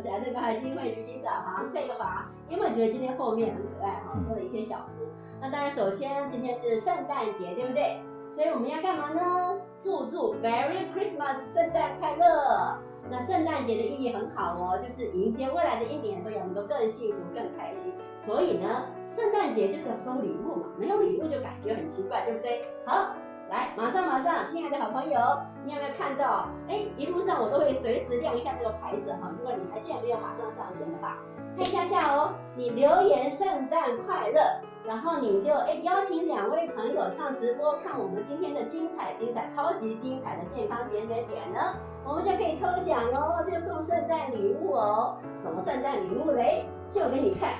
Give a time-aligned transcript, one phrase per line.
[0.00, 2.26] 好朋友，大家好，我是癌症关怀基金会执行长黄翠华。
[2.48, 5.04] 因为我觉得今天后面很可爱哈，多了一些小图？
[5.40, 8.00] 那当然，首先今天是圣诞节，对不对？
[8.24, 9.60] 所以我们要干嘛呢？
[9.82, 12.78] 互助 Merry Christmas，圣诞快乐。
[13.10, 17.92] 那圣诞节的意义很好哦，就是迎接未来的一年都要能够更幸福、更开心。
[18.14, 22.64] 所以呢，圣诞节就是要收礼物嘛，没有礼物就感觉很奇怪，对不对？
[22.86, 23.12] 好。
[23.50, 25.18] 来，马上马上，亲爱的好朋友，
[25.64, 26.46] 你有没有看到？
[26.68, 29.28] 哎，一路上我都会随时亮一下这个牌子哈。
[29.36, 31.16] 如果你还现在没有马上上线的话，
[31.56, 32.32] 看一下下哦。
[32.54, 34.40] 你留言圣诞快乐，
[34.86, 45.18] 然后你就哎邀请两位朋友上直播看我们今天的精彩精彩超级精彩的健康点点点呢，我们就可以抽奖哦，就送圣诞礼物哦。
[45.40, 46.64] 什么圣诞礼物嘞？
[46.88, 47.54] 秀给你看。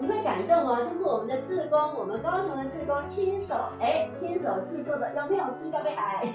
[0.00, 5.44] 你会感动哦，这是我们的志工，我们高雄的志工亲手哎亲手制作的，有没有？
[5.50, 6.26] 是高贝海，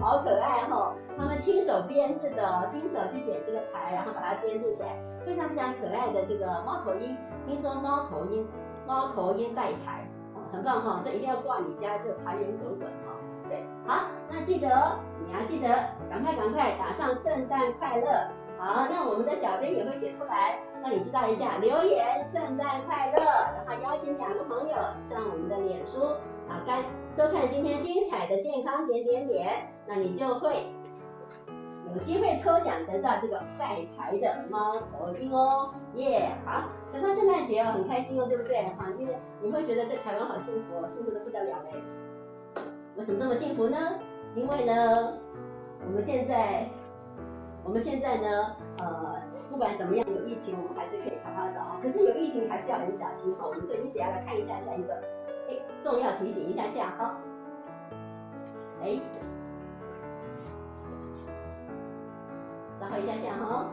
[0.00, 0.94] 好可爱哈！
[1.18, 4.96] 他们亲手编制的，亲手去剪这个台，然后把它编织起来，
[5.26, 7.16] 非常非常可爱的这个猫头鹰。
[7.44, 8.46] 听说猫头鹰，
[8.86, 10.06] 猫头鹰带财，
[10.52, 11.00] 很棒哈！
[11.02, 13.18] 这一定要挂你家，就财源滚滚哈。
[13.48, 14.68] 对，好，那记得
[15.26, 15.68] 你要记得，
[16.08, 18.06] 赶快赶快打上圣诞快乐。
[18.58, 21.58] 好，那我们的小编也会写出来，让你知道一下。
[21.58, 26.04] 留言圣诞快乐，然后邀请两个朋友上我们的脸书，
[26.48, 30.66] 啊，看收看今天精彩的健康点点点，那你就会
[31.92, 36.30] 有机会抽奖得到这个带财的猫头鹰哦，耶！
[36.44, 38.62] 好，等到圣诞节哦，很开心哦，对不对？
[38.78, 42.62] 哈，因为你会觉得在台湾好幸福，哦幸福的不得了嘞。
[42.96, 43.76] 为什么这么幸福呢？
[44.34, 45.14] 因为呢，
[45.86, 46.68] 我们现在。
[47.64, 49.20] 我们现在呢，呃，
[49.58, 51.82] 不管怎么样，有疫情我们还是可以好好找。
[51.82, 53.44] 可是有疫情还是要很小心哈。
[53.44, 54.94] 我们所以只要来看一下下一个，
[55.48, 57.16] 哎，重要提醒一下下哈。
[58.80, 59.00] 哎，
[62.78, 63.66] 稍后一下下哈。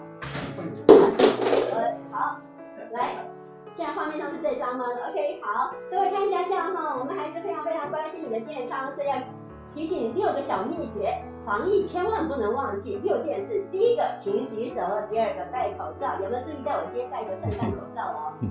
[0.88, 2.40] 呃，好，
[2.90, 3.18] 来，
[3.72, 6.98] 现在画面上是这张吗？OK，好，各位看一下下哈。
[6.98, 9.18] 我们还是非常非常关心你的健康，所以要
[9.76, 11.22] 提醒你六个小秘诀。
[11.46, 16.16] 防疫千万不能忘记六件事：第一个，勤洗手；第二个，戴口罩。
[16.20, 18.02] 有没有注意到我今天戴一个圣诞口罩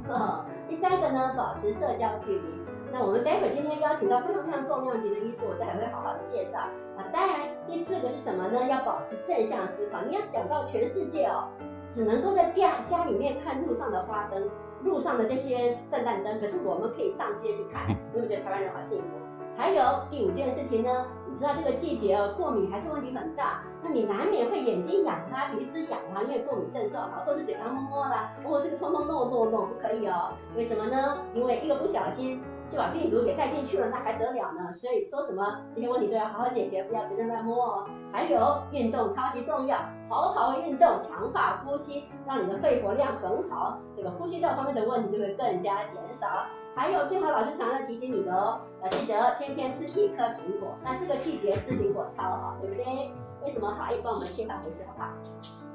[0.09, 0.44] 哦？
[0.71, 2.62] 第三个呢，保持社交距离。
[2.93, 6.60] 那我们待会儿今天邀请到非常非常重量级的医师，我待会会好好的介绍。
[6.97, 8.69] 啊，当然，第四个是什么呢？
[8.69, 10.00] 要保持正向思考。
[10.06, 11.49] 你要想到全世界哦，
[11.88, 14.49] 只能够在家家里面看路上的花灯，
[14.84, 19.09] 路上的这些圣诞灯，可是我们可以上街去看，你会觉得台湾人好幸福。
[19.56, 23.62] 还有第五件事情呢，你知道这个季节哦，过敏还是问题很大。
[23.82, 30.32] 那你难免会眼睛痒啊，鼻子痒啊，因为过敏症状啊，或者嘴巴摸摸啦，哦，这个通通弄弄弄不可以哦。
[30.56, 31.19] 为什么呢？
[31.34, 34.72] 因为一个不小心就把病毒给带进去了，那还得了呢？
[34.72, 37.84] 所以说什么这些问题都要好好解决，不要随便乱摸哦。
[38.12, 39.78] 还有运动超级重要，
[40.09, 46.26] 好好运动，强化呼吸，让你的肺活量很好，这个呼吸道方面的问题就会更加减少。
[46.76, 50.77] 还有清华老师常常提醒你的哦，记得天天吃一颗苹果。
[50.83, 53.12] 那这个季节吃苹果超好，对不对？
[53.45, 53.84] 为什么好？
[53.84, 55.09] 哎，帮我们切到回去好不好？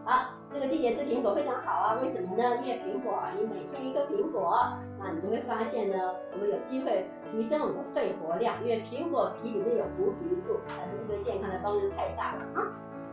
[0.06, 2.00] 好，这个季节吃苹果非常好啊。
[2.02, 2.58] 为什么呢？
[2.64, 8.64] 因为苹果，你每天一颗苹果，那你就会发现呢，我们有机会提升我们的肺活量。
[8.64, 12.66] 因为苹果皮里面有胡皮素，那这个对健康的帮助太大了啊。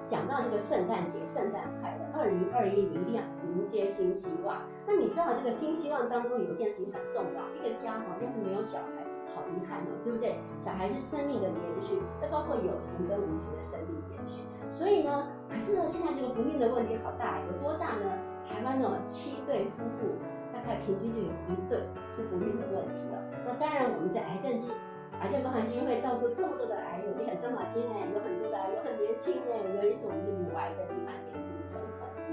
[0.06, 4.62] 讲到这个圣诞节，圣诞快乐，二零二一明亮，迎接新希望。
[4.86, 8.95] 那你知道这个新希望当中有一件事情很重要，一个家哈，要是没有小孩，
[9.36, 10.40] 好遗憾哦，对不对？
[10.56, 14.40] 小孩是生命的延续，那包括有形跟无形的生命延续。
[14.72, 18.08] 所以呢，可是呢，现在这个不孕的问题好大，有多大呢？
[18.48, 20.16] 台湾呢，七对夫妇
[20.48, 21.84] 大概平均就有一对
[22.16, 23.20] 是不孕的问题了。
[23.44, 24.72] 那当然，我们在癌症基
[25.20, 32.32] 癌症关怀基金会照顾这么多的癌友，你很伤脑筋呢，有很多的有很年轻呢，尤其是我们的乳癌的罹患年龄层很低，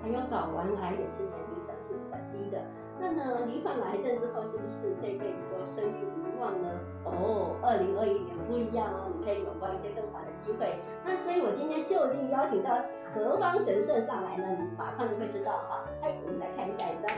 [0.00, 1.34] 还有睾丸癌也是年。
[1.78, 2.64] 是比较低的，
[2.98, 6.68] 那呢，罹患癌症之后，是不是这一辈子就生育无望呢？
[7.04, 10.78] 哦，二零二一年不一样哦，你可以拥抱一些更好的机会。
[11.04, 12.78] 那所以，我今天就近邀请到
[13.14, 14.46] 何方神圣上来呢？
[14.58, 15.84] 你马上就会知道哈。
[16.02, 17.16] 哎，我们来看下一张。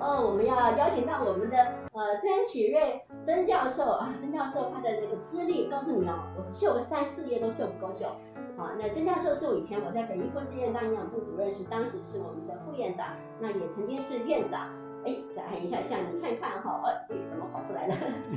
[0.00, 1.56] 哦，我们要邀请到我们的
[1.92, 8.06] 呃曾启瑞曾教授啊，曾教授他的那个资历，告诉你哦，我秀个三四页都秀不够秀。
[8.56, 14.68] 好，那曾教授是我以前我在北医护士院当营养部主任时，当时是我们的副院长，那也曾经是院长。
[15.04, 17.94] 哎，再按一下下，你看看哈，哎，怎么跑出来了？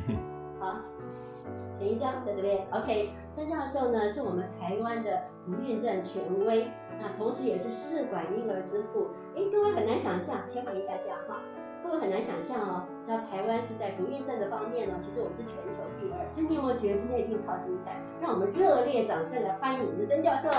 [0.59, 0.77] 好，
[1.77, 2.65] 前一张在这边。
[2.71, 6.67] OK，曾教授呢是我们台湾的不孕症权威，
[6.99, 9.07] 那同时也是试管婴儿之父。
[9.35, 11.39] 哎，各位很难想象，切换一下下哈，
[11.85, 12.81] 会不会很难想象哦？
[13.05, 17.95] 知道台湾是在不孕症的方面呢，其实我们是全球第二，所以你有没有觉得今天一定超精彩？
[18.19, 20.49] 让我们热烈掌声来欢迎我们的曾教授。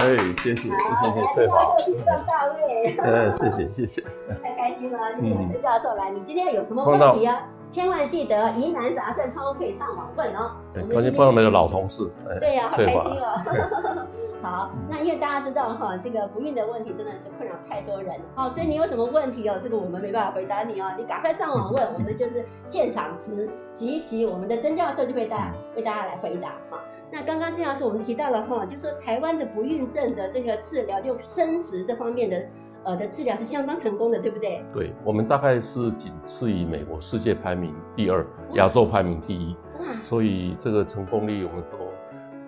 [0.00, 2.96] 哎，谢谢，好，来，曾教授请上大位。
[2.96, 4.02] 呃，谢谢，谢谢。
[4.42, 7.46] 太开心了，今天有曾教授来，你今天有什么问题啊？
[7.70, 10.50] 千万记得疑难杂症，他们可以上网问哦。
[10.90, 12.10] 关键碰到那个老同事。
[12.40, 14.06] 对呀，好开心哦。
[14.42, 19.58] 好，那因为大家知道哈，这个不孕的问题真的是困扰太多人好，所以你有什么问题哦？
[19.60, 26.82] 这个我们没办法回答你哦，你赶快上网问，我们就是现场直即席，我们的曾教授就会大为大家来回答哈。
[27.12, 32.42] 那刚刚曾教授我们提到了哈，就说台湾的不孕症的这个治疗，就生殖这方面的。
[32.82, 34.64] 呃的治疗是相当成功的，对不对？
[34.72, 39.54] 对，我们大概是仅次于美国，世界排名第二，亚洲排名第一。
[39.80, 39.84] 哇！
[40.02, 41.76] 所以这个成功率我们都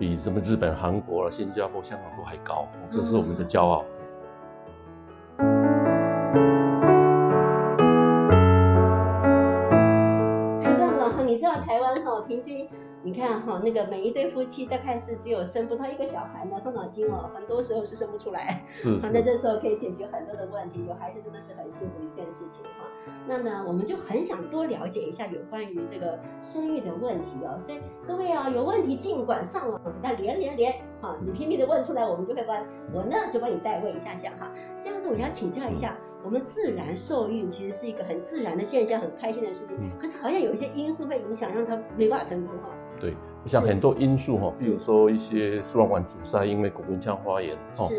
[0.03, 3.85] 比什么日本、韩国了、新加坡、香港都还高，这是我们的骄傲。
[3.85, 4.02] 太
[13.13, 18.63] 你看哈，那个每一对夫妻大概是只有生不到一个小孩呢，伤脑筋哦，很多时候是生不出来。
[18.73, 18.97] 是。
[19.13, 22.87] 那这时候可以解决很多的问题，有孩子真的是很幸福一件事情哈。
[23.27, 27.55] 那呢，我们就很想多了解一下有关于这个生育的问题哦。
[27.59, 34.51] 所以各位啊，有问题尽管上网给他连连连，哈，你拼命的问出来，我们就会帮，我呢就帮你代问一下下哈。
[34.79, 35.95] 这样子，我想请教一下，
[36.25, 39.77] 我们自然受孕其实是一个很自然的现象，很开心的事情。
[39.99, 42.69] 可是好像有一些因素会影响，让它没办法成功哈。
[43.03, 43.13] 对，
[43.45, 47.91] 像很多因素哈，比如说一些输卵管阻塞，因为骨盆腔发炎哦，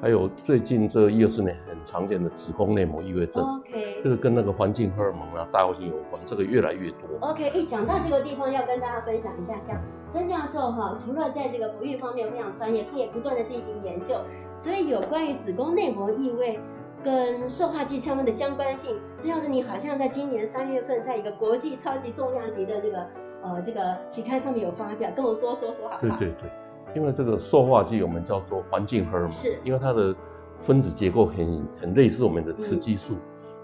[0.00, 7.00] 还有最近这一二十年很常见的子宫内膜异位症，OK，这个跟那个环境荷尔蒙啊、大药性有关，这个越来越多。
[7.22, 9.76] OK，一讲到这个地方，要跟大家分享一下，像
[10.12, 14.14] 曾教授哈，除了在这个不育方面非常专业，他也不断的进行研究，
[14.52, 16.60] 所以有关于子宫内膜异位
[17.02, 23.04] 跟塑化剂相关的相关性，这样子你好像在今年三月份，在一个国际超级重量级的这个。
[23.42, 26.16] 呃，这个期刊上面有发表，跟我多说说好不好？
[26.16, 26.50] 对对对，
[26.94, 30.14] 因为这个塑化剂我们叫做环境荷尔蒙，是因为它的
[30.60, 33.16] 分子结构很很类似我们的雌激素，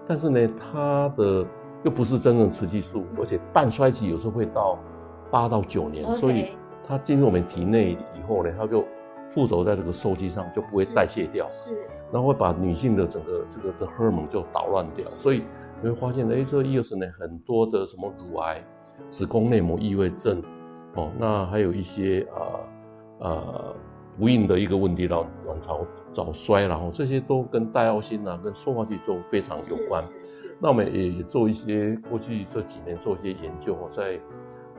[0.07, 1.47] 但是呢，它的
[1.85, 4.77] 又不是真正雌激素，而且半衰期有时候会到
[5.31, 6.53] 八到九年，所以
[6.87, 8.85] 它进入我们体内以后呢，它就
[9.31, 11.77] 附着在这个受体上，就不会代谢掉，是，
[12.11, 15.45] 然后会把女性的整个这个这荷尔蒙就捣乱掉，所以
[15.81, 18.61] 你会发现，哎，这意思呢，很多的什么乳癌。
[19.11, 20.43] 子宫内膜异位症，
[20.95, 22.41] 哦，那还有一些啊
[23.21, 23.77] 呃
[24.19, 30.03] 不孕的一个问题，然后卵巢早衰，然后这些都跟带药性啊，跟塑化剂都非常有关。
[30.61, 34.19] 那我们也做一些过去这几年做一些研究，在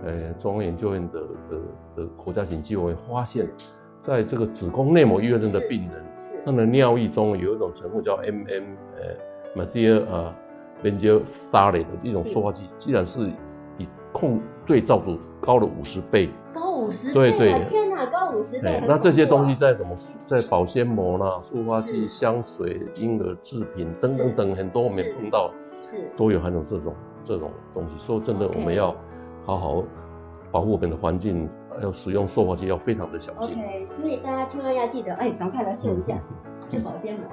[0.04, 1.58] 呃中央研究院的的
[1.96, 3.48] 的国家型机构发现，
[3.98, 6.06] 在这个子宫内膜异位症的病人，
[6.46, 8.64] 他的尿液中有一种成分叫 M M
[8.96, 10.36] 呃 Methyl 呃
[10.84, 13.32] Benzylphthalate 的一种塑化剂，既然是
[14.20, 18.84] 控对照组高了五十倍，高五十倍，对对，天哪，高五十倍。
[18.88, 19.96] 那这些东西在什么？
[20.26, 26.94] 在保鲜膜啦、塑化剂、香水、婴儿制品等等等很多我们碰到，是都有含有这种
[27.24, 27.98] 这种东西。
[27.98, 28.94] 所以真的，我们要
[29.46, 29.84] 好好
[30.52, 33.56] 保护我们的环境，还有使用塑化剂要非常的小心。
[33.56, 36.20] OK，所以大家千万要记得，哎，赶快来试一下。
[36.78, 37.30] 是保鲜膜，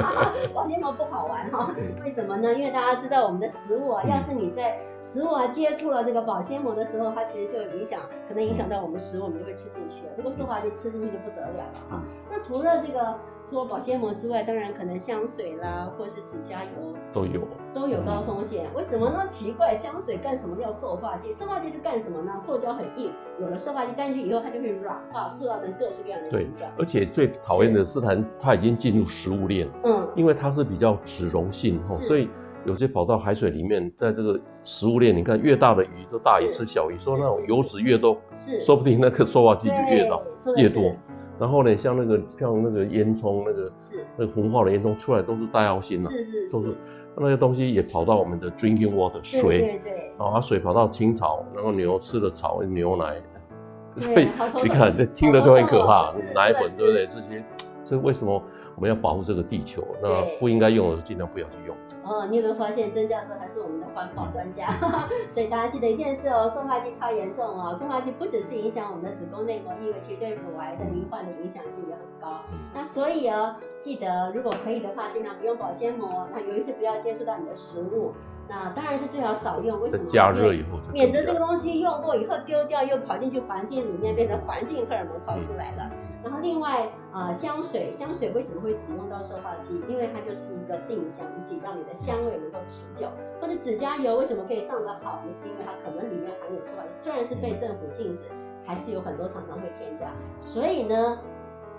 [0.54, 1.74] 保鲜膜不好玩哈？
[2.04, 2.54] 为什么呢？
[2.54, 10.12] 因为大家知道我们的食物啊，要是你在食物啊接触了这个保鲜膜的时候，它其实就影响，可能影响到我们食物，我们就会吃进去了。
[10.16, 12.02] 如果是的话，就吃进去就不得了了哈。
[12.30, 13.16] 那除了这个。
[13.48, 17.40] 除了保鲜膜之外，当然可能香水啦，或是指甲油都有，
[17.72, 18.66] 都有高风险。
[18.76, 19.26] 为什么呢？
[19.26, 21.32] 奇怪，香水干什么要塑化剂？
[21.32, 22.38] 塑化剂是干什么呢？
[22.38, 26.70] 塑胶很硬，有了塑化剂加进去以后，它就会软化，塑造成各式各样的形状。
[26.78, 29.66] 而且最讨厌的是它，它已经进入食物链。
[29.82, 32.28] 嗯，因为它是比较脂溶性，所以
[32.66, 40.22] 有些跑到海水里面，在这个食物链，你看越大的鱼都大鱼吃小鱼，说那种油脂越多，是说不定那个塑化剂就越多
[40.56, 40.94] 越多。
[41.38, 44.06] 然后呢，像那个像那个烟囱，那个是。
[44.16, 46.74] 那个红化的烟囱出来都是大药性的，是是都是
[47.16, 53.16] 那些东西也跑到我们的 drinking water 水，对对，哦，它水跑到青草，然后牛吃了草牛奶，
[53.96, 54.28] 所以
[54.62, 57.06] 你看这听了就很可怕，奶粉对不对？
[57.06, 57.44] 这些
[57.88, 58.42] 这为什么
[58.74, 59.82] 我们要保护这个地球？
[60.02, 61.74] 那不应该用的尽量不要去用。
[62.04, 64.70] 哦，你有没有发现曾教授还是我们的环保专家？
[65.30, 67.74] 所以大家记得一件事哦，塑化剂超严重哦。
[67.74, 72.40] 塑化剂不只是影响我们的子宫内膜异位，其实对乳癌的罹患的影响性也很高。
[72.74, 76.26] 那所以哦，记得如果可以的话，尽量不用保鲜膜。
[76.32, 78.12] 那尤其是不要接触到你的食物。
[78.50, 79.78] 那当然是最好少用。
[79.82, 80.08] 为什么？
[80.08, 85.90] 加热以后，免得这个东西用过以后丢掉，又跑进去环境里面，变成环境荷尔蒙跑出来了。
[86.28, 89.82] 然后另外呃香水，香水为什么会使用到塑化剂？
[89.88, 93.08] 因为它就是一个定香剂，让你的香味能够持久。
[93.40, 98.24] 或者指甲油为什么可以上得好，也是因为它可能里面含有塑化剂，虽然是被政府禁止，
[98.66, 100.12] 还是有很多厂商会添加。
[100.38, 101.18] 所以呢。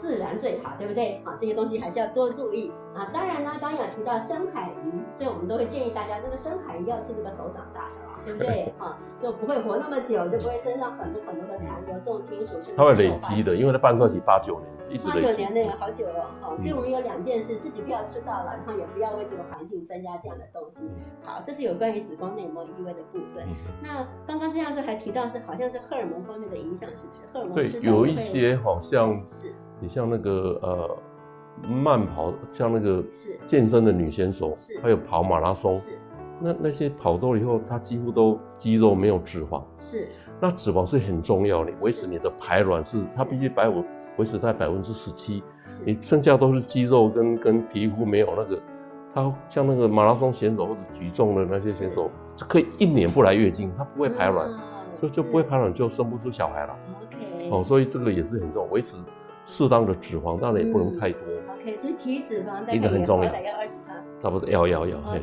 [0.01, 1.21] 自然最好，对不对？
[1.25, 3.11] 啊，这些东西还是要多注意啊。
[3.13, 8.08] 当然呢，刚刚有提到深海鱼，所以我们都会建议大家，那个深海鱼要吃这个手掌大的。
[8.25, 8.71] 对不对？
[8.77, 12.55] 哈， 就不会活那么久，就不会身上很多很多的残留重金属。
[12.75, 16.55] 它会累积的，因为它半衰期八九年，一直八九年那个好久了，哈。
[16.57, 20.89] 所以我们有两件事，自己不要吃到了，然后也不要为这个环境增加这样的东西。
[21.23, 23.47] 好，这是有关于子宫内膜异位的部分。
[23.81, 27.21] 那刚刚这样是还提到是好像是荷尔蒙方面的影响，是不是？
[27.33, 30.97] 荷尔蒙对，有一些好像是你像那个呃
[31.67, 33.03] 慢跑，像那个
[33.45, 35.79] 健身的女选手，还有跑马拉松。
[36.39, 39.61] 那那些跑多了以后，它几乎都肌肉没有脂肪。
[39.77, 40.07] 是。
[40.39, 43.83] 那脂肪是很重要的，维持你的排卵是，它必须百五
[44.17, 45.43] 维持在百分之十七。
[45.85, 48.61] 你剩下都是肌肉跟跟皮肤没有那个，
[49.13, 52.09] 它像那个马拉松选手或者举重的那些选手，
[52.47, 54.49] 可以一年不来月经，它不会排卵，
[54.99, 56.75] 所以就不会排卵就生不出小孩了。
[57.01, 57.49] OK。
[57.51, 58.95] 哦，所以这个也是很重要，维持
[59.43, 61.21] 适当的脂肪，当然也不能太多。
[61.59, 63.91] OK，所以体脂肪大概很重要，要二十克。
[64.21, 65.21] 差不多要要要，嘿，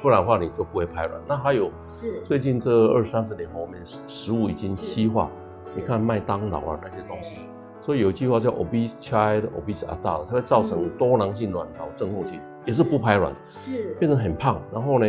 [0.00, 1.20] 不然的话你就不会排卵。
[1.26, 5.30] 那还有，是最近这二三十年后面食食物已经西化，
[5.76, 7.36] 你看麦当劳啊那些东西，
[7.80, 15.06] 所以有一句话叫 obese child obese adult，它会造成多囊性卵巢症候群，也是不排卵，是变成很胖，然后呢，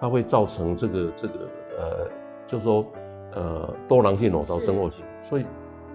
[0.00, 1.34] 它会造成这个这个
[1.78, 2.08] 呃，
[2.46, 2.86] 就说
[3.34, 5.46] 呃多囊性卵巢症候群，所以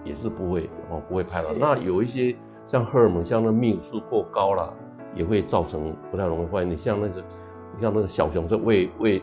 [0.04, 1.58] 也是不会哦不会排卵。
[1.58, 2.36] 那有一些
[2.72, 4.74] 像荷尔蒙，像那泌乳素过高了。
[5.14, 6.70] 也会造成不太容易怀孕。
[6.70, 7.22] 你像那个，
[7.76, 9.22] 你像那个小熊在喂喂，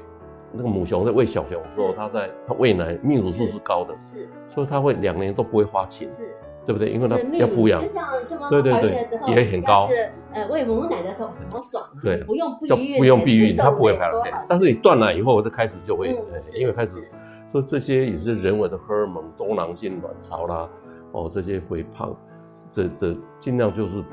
[0.52, 6.36] 那个母熊在喂小熊的时候，它在它喂奶泌乳素是高的，是，所以它会两年都不会发情，是，
[6.66, 6.90] 对不对？
[6.90, 14.30] 因为它要抚养，就像像妈妈怀孕的时候也很高，是呃喂母奶的时候好爽，对，不用避孕，不用避孕，它不会排卵。
[14.46, 16.08] 但是你断奶以后，它开始就会，
[16.54, 17.02] 因为开始，
[17.48, 20.68] 所以这些也是人为的荷尔蒙多囊性卵巢啦，
[21.12, 22.14] 哦这些肥胖，
[22.70, 24.04] 这这尽量就是。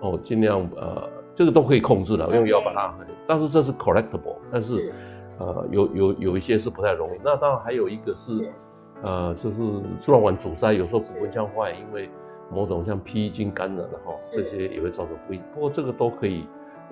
[0.00, 2.94] 哦，尽量呃，这个都可以控制的，用药把它。
[3.26, 4.92] 但是这是 correctable，但是
[5.38, 7.18] 呃，有有有一些是不太容易。
[7.24, 8.52] 那当然还有一个是，
[9.02, 9.56] 呃，就是
[9.98, 12.10] 输卵管阻塞，有时候骨盆腔坏，因为
[12.50, 15.38] 某种像披菌感染的哈，这些也会造成不一。
[15.54, 16.44] 不过这个都可以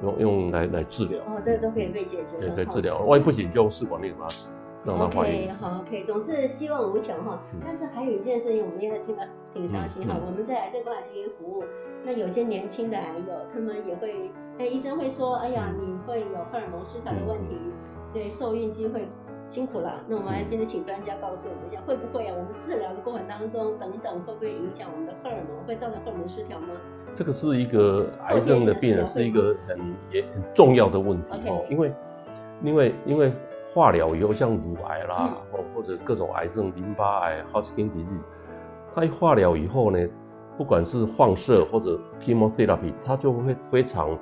[0.03, 1.21] 用用来来治疗。
[1.27, 2.39] 哦，这个都可以被解决。
[2.41, 2.99] 对，可以治疗。
[3.01, 4.35] 万一不行，就用试管内把它
[4.85, 5.55] 让它怀孕。
[5.55, 7.41] 好，OK，总是希望无穷哈。
[7.65, 9.23] 但是还有一件事情，我们也听到
[9.53, 10.17] 挺伤心哈。
[10.25, 11.65] 我们在癌症关怀基金服务。
[12.05, 17.57] 那有些年轻的癌友，他们也会，哎，医生会说，哎呀，你会有荷尔蒙失调的问题，
[18.13, 19.07] 所以受孕机会
[19.47, 20.03] 辛苦了。
[20.09, 22.35] 那我们今天请专家告诉我们一下，会不会啊？
[22.37, 26.69] 我们治疗的过程当中，等等，会不会影响我们的荷尔蒙，会造成荷尔蒙失调吗？
[27.15, 31.93] 这个是一个癌症的病人，是一个很也很重要的问题哦，因为
[32.65, 33.33] 因为因为
[33.75, 38.23] 化疗以后，像乳癌啦，或或者各种癌症，淋巴癌、Hodgkin disease，
[38.95, 39.99] 它一化疗以后呢？
[40.59, 44.17] 不管是放射或者 chemotherapy，它就会非常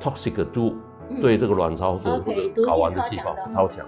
[0.00, 0.72] toxic 对
[1.20, 3.84] 对这个卵巢或者或者睾丸的细胞超强，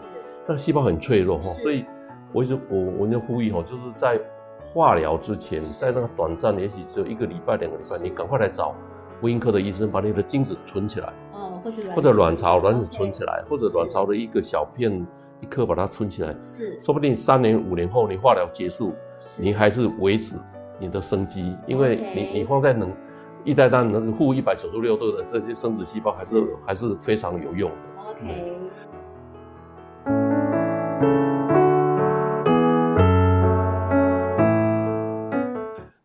[0.49, 1.85] 那细胞很脆弱哈，所以
[2.33, 4.21] 我一直我我就呼吁哈，就是在
[4.75, 8.75] 化疗之前，在那个短暂也许只有一个礼拜两个礼拜，你赶快来找
[9.21, 11.13] 妇婴科的医生，把你的精子存起来，哦，
[11.63, 15.07] 或者或者卵巢卵子存起来，或者卵巢的一个小片
[15.41, 18.95] 一颗把它存起来，是，说不定三年五年后你化疗结束，
[19.39, 20.37] 你还是维持。
[20.83, 22.91] 你的生机，因为你你放在能
[23.45, 27.77] 一代单那个负一百九十六度的这些生殖细胞，还是还是非常有用的。
[28.09, 28.57] OK。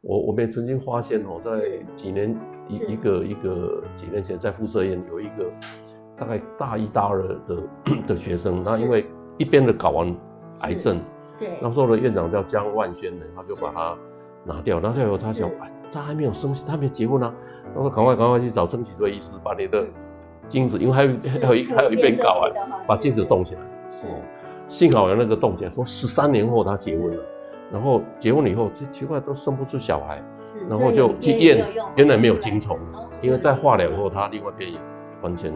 [0.02, 5.52] 我我们也曾经发现哦，在几年一一个一个几年前，在附设院有一个
[6.18, 7.38] 大概大一大二的
[8.08, 9.06] 的学生，那因为
[9.38, 10.16] 一边的睾丸
[10.62, 11.00] 癌症，
[11.40, 13.98] 对，那时候的院长叫江万轩呢，他就把他。
[14.48, 17.34] 拿掉，拿掉以后，他想，哎，他还没有生，他没结婚呢，
[17.74, 19.84] 然后赶快赶快去找曾启瑞医师，把你的
[20.48, 22.54] 精子，因为还有还有一还有一边睾丸，
[22.88, 23.62] 把精子冻起来。
[23.90, 24.06] 是，
[24.68, 27.24] 幸好有那个冻起来，说十三年后他结婚了，
[27.72, 30.24] 然后结婚了以后，这奇怪都生不出小孩，
[30.68, 32.80] 然后就去验，原来没有精虫，
[33.22, 34.72] 因为在化疗以后，他另外变
[35.22, 35.54] 完全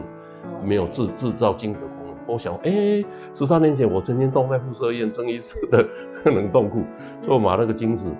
[0.64, 2.14] 没有制制造精子的功能。
[2.26, 5.86] 我想，哎，十三年前我曾经冻在附设院曾医师的
[6.24, 6.82] 冷冻库，
[7.22, 8.10] 所以我把那个精子。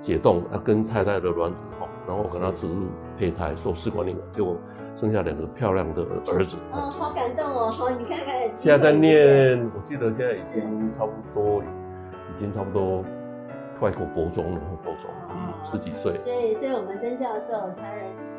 [0.00, 2.86] 解冻，他跟太太的卵子哈，然后我跟他植入
[3.18, 4.56] 胚胎，做试管婴儿，结果
[4.96, 6.02] 生下两个漂亮的
[6.32, 6.56] 儿子。
[6.70, 7.68] 哦，好感动哦！
[7.68, 8.48] 好，你看看。
[8.54, 11.60] 现在在念，我记得现在已经差不多，
[12.32, 13.04] 已经差不多
[13.80, 16.16] 外国国中了，国中，哦，十几岁。
[16.18, 17.86] 所以，所以我们曾教授他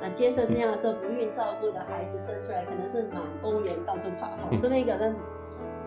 [0.02, 5.14] 呃接受曾教授不孕照顾的孩子生出来，可能是满公园到处跑，哈，这边有的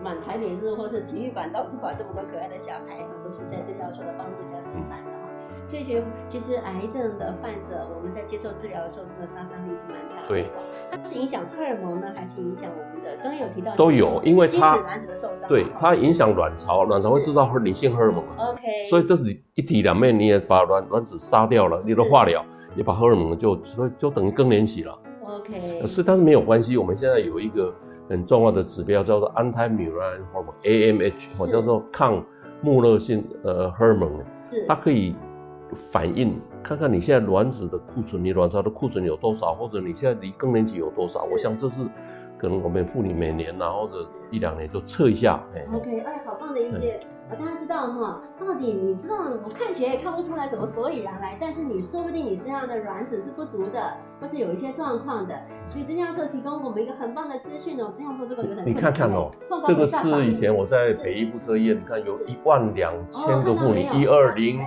[0.03, 5.12] 满台北市或是体育馆到处跑，这么多可爱的小孩，都是在曾教授的帮助下生产的。
[5.65, 10.27] 所以，其其实癌症的患者，我们在接受治疗的时候，这个杀伤力是蛮大的。
[10.27, 10.45] 对，
[10.91, 13.15] 它是影响荷尔蒙呢，还是影响我们的？
[13.23, 19.23] 刚刚有提到都有，因为它卵子的受伤，对它影响卵巢，卵巢会制造女性荷尔蒙 OK，所以这是
[19.55, 22.43] 一体两面，你也把卵卵子杀掉了，你的化疗
[22.75, 24.99] 也把荷尔蒙就所以就等于更年期了。
[25.23, 26.77] OK，所以它是没有关系。
[26.77, 27.73] 我们现在有一个
[28.09, 32.21] 很重要的指标叫做 anti-mullerian hormone（AMH），或叫做抗
[32.61, 35.15] 穆勒性呃荷尔蒙，是它可以。
[35.73, 41.23] 反应看看你现在卵子的库存，你卵巢的库存有多少，或者你现在离更年期有多少？
[41.31, 41.81] 我想这是
[42.37, 45.41] 可能我们妇女每年啊，或者一两年就测一下。
[45.73, 46.99] OK，哎，好棒的意见。
[47.29, 55.33] 大家知道哈，到底你知道，我看起来也看不出来什么所以然来，但是你说不定你身上的卵子是不足的，或是有一些状况的，
[55.67, 57.89] 所以曾教授提供我们一个很棒的资讯哦。
[57.91, 59.31] 曾教授这个有点你看看哦，
[59.65, 64.59] 这个是以前我在北医妇科医院，你看有一万两千个妇女，一二零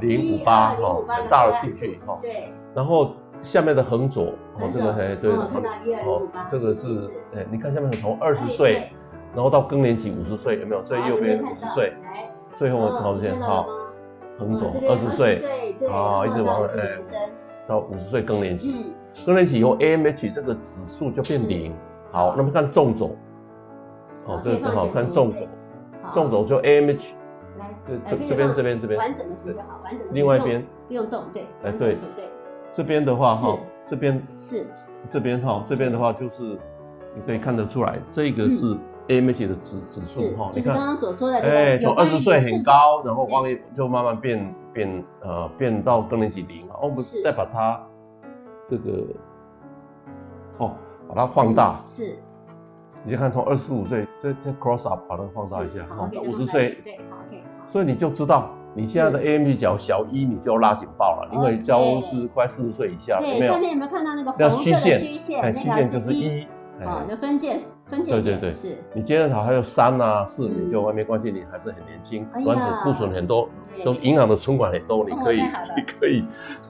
[0.00, 2.18] 零五八哈，很大的数据哈。
[2.20, 2.52] 对。
[2.74, 6.86] 然后下面的横左哦，这个哎对，哦，这个是
[7.34, 8.90] 哎，你看下面从二十岁。
[9.36, 10.82] 然后到更年期五十岁有没有？
[10.82, 11.92] 最右边五十岁，
[12.58, 13.38] 最后多少钱？
[13.38, 13.66] 好，
[14.38, 15.42] 横走二十岁，
[15.92, 16.96] 啊，一直往哎，
[17.68, 18.94] 到五十岁更年期，
[19.26, 21.76] 更年期以后 AMH 这个指数就变零。
[22.10, 23.14] 好，那么看纵轴，
[24.24, 25.46] 哦，这个很好看纵轴，
[26.12, 27.08] 纵轴就 AMH，
[27.58, 27.74] 来，
[28.08, 30.14] 这这边这边这边，完整的图就好，完整的。
[30.14, 30.64] 另外一边。
[30.88, 31.98] 不用动，对，哎对，
[32.72, 34.66] 这边的话哈，这边是，
[35.10, 36.42] 这边哈，这边的话就是
[37.14, 38.74] 你可以看得出来，这个是。
[39.08, 43.44] AMH 的指指数哈，你看刚刚所说的，哎，从二十岁很高，然后往
[43.76, 47.80] 就慢慢变变呃变到更年期零，我们再把它
[48.68, 49.04] 这个
[50.58, 50.74] 哦
[51.08, 52.18] 把它放大，是，
[53.04, 63.52] 你就看从二十五岁再再 cross up 把它放大一下，好，五十岁，对，好，OK，所以你就知道你现在的 AMH 只要小一，你就拉警报了，因为交是快四十岁以下，有没有？
[63.52, 64.74] 下面有没有看到那个红色的虚
[65.16, 65.54] 线？
[65.54, 66.46] 虚线就是一，
[66.84, 68.12] 好，就分界分界。
[68.12, 73.48] 对对对，是你接着好还有三啊四，你就外面关系你还是很年轻，卵子库存很多，
[73.84, 76.24] 都银行的存款很多，你可以你可以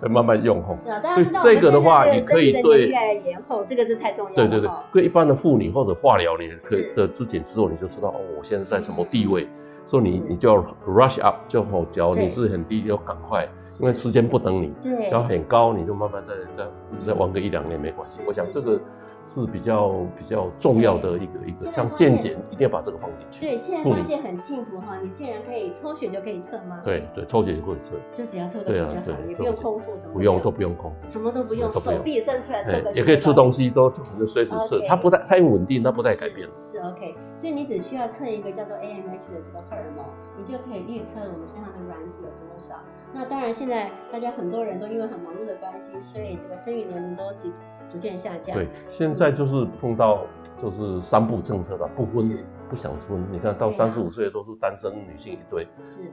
[0.08, 0.76] 慢慢用吼。
[0.76, 1.02] 是啊，
[1.40, 4.34] 所以这个的话，你可以对越来越延后，这个是太重要了。
[4.34, 9.48] 对对对，对一般的妇女或者化疗，你可以的之前之后，你就知道哦，我现在在什么地位。
[9.88, 13.48] 说你你就要 rush up 就好，脚你是很低，要赶快，
[13.80, 14.74] 因为时间不等你。
[14.82, 16.68] 对，要很高，你就慢慢再再
[17.04, 18.20] 再玩个一两年没关系。
[18.26, 18.80] 我想这个
[19.24, 23.40] 是比较比较重要的一个一个，像健检一定要把这个放进去。
[23.40, 26.80] 对，现在发现很幸福哈，你竟然可以抽血就可以测吗？
[26.84, 30.14] 对对，抽血就可以测，就只要抽个血就好，也不用空腹什么。
[30.14, 32.98] 不用都不用空，什么都不用，手臂伸出来抽个血。
[32.98, 36.48] 也可以吃东西，都能随时测，它不太太稳定，它不太改变。
[36.56, 40.04] 是 OK，所以你只需要测一个叫做 AMH 的这个荷尔蒙，
[40.36, 40.56] 你就。
[40.56, 42.76] 就可以预测我们身上的卵子有多少。
[43.14, 47.50] 那当然，现在大家很多人都因为很忙碌的关系，所以这个生育年龄都逐
[47.88, 48.54] 逐渐下降。
[48.54, 50.26] 对，现在就是碰到
[50.60, 52.30] 就是三不政策的，不婚
[52.68, 53.24] 不想婚。
[53.30, 56.12] 你看到三十五岁都是单身女性一堆，是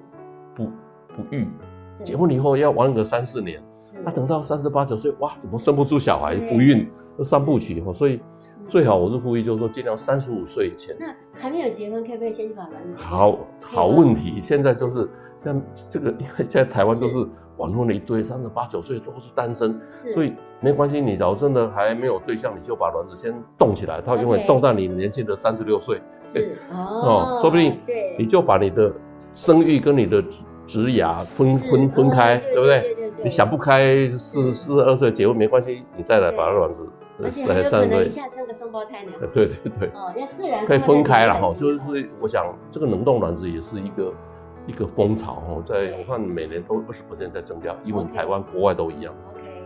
[0.56, 0.66] 不
[1.08, 1.48] 不育，
[2.04, 3.62] 结婚以后要玩个三四年，
[4.06, 8.22] 他等到三十八九岁，哇，怎么生不出小孩，不孕，这三部曲哦，所以。
[8.66, 10.96] 最好我是呼吁，就是说尽量三十五岁以前。
[10.98, 12.94] 那还没有结婚，可不可以先去把卵子？
[12.96, 15.10] 好好问题，现在就是
[15.44, 17.28] 像这个，因为现在台湾都是
[17.58, 19.80] 晚婚的一堆，三十八九岁都是单身，
[20.14, 21.02] 所以没关系。
[21.02, 26.02] 你假如真的还没有对象，你就把卵子先冻起来，它因为冻到你年轻的三十六岁，
[26.34, 27.80] 是哦，说不定，
[28.18, 28.94] 你就把你的
[29.34, 30.24] 生育跟你的
[30.66, 32.98] 职涯分分分开，对不对。
[33.24, 36.88] 你想不开，四四十二岁结婚没关系，你再来把卵子。
[37.24, 39.12] 而且还有可能一下生个双胞胎呢。
[39.32, 39.88] 对对对。
[39.90, 41.80] 哦，那自然可以分开了哈，就是
[42.20, 44.12] 我想这个冷冻卵子也是一个
[44.68, 49.14] 一个风潮哦，在我看每年都二十在增加，因为台湾国外都一样。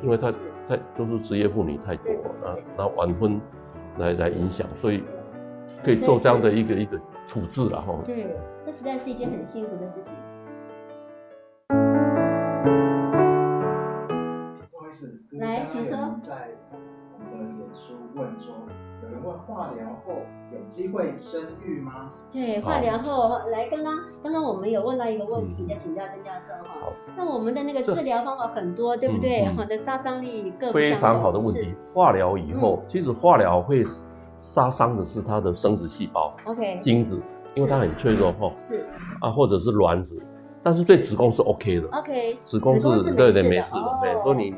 [0.04, 0.32] 因为它
[0.70, 3.42] 太都是职业妇女太多，那那晚婚
[3.98, 5.04] 来来影响，所以
[5.84, 7.96] 可以做这样的一个一个处置了哈。
[8.06, 10.14] 对，这实在是一件很幸福的事情。
[14.70, 15.98] 不好意思，来，请说。
[18.16, 18.54] 问说，
[19.04, 20.14] 有人问化疗后
[20.52, 22.12] 有机会生育吗？
[22.32, 26.92] 对，化疗后来，刚刚刚刚我们有问到一个问题，在请教曾教授哈。
[27.16, 29.46] 那我们的那个治疗方法很多，对不对？
[29.56, 31.74] 好的杀伤力各非常好的问题。
[31.94, 33.86] 化疗以后，其实化疗会
[34.38, 37.22] 杀伤的是它的生殖细胞，OK，精子，
[37.54, 38.52] 因为它很脆弱哈。
[38.58, 38.86] 是
[39.22, 40.20] 啊，或者是卵子，
[40.64, 44.58] 但是对子宫是 OK 的，OK，子宫是是对对没没事的，对，所以你你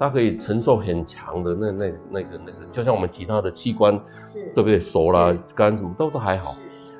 [0.00, 3.92] 它可以承受很强的那那那个那个，就像我们其他的器官，
[4.26, 4.50] 是。
[4.54, 4.80] 对不对？
[4.80, 6.56] 手啦、肝什么都都还好，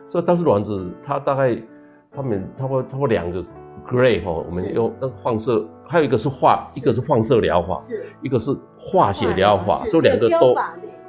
[0.06, 1.56] 所以但是卵子它大概
[2.12, 3.42] 它们它会它会两个
[3.88, 7.80] grade 哈，我们用那个放射，还有一个是化，一个是放射疗法，
[8.20, 10.54] 一个是化学疗法，是所以两个都，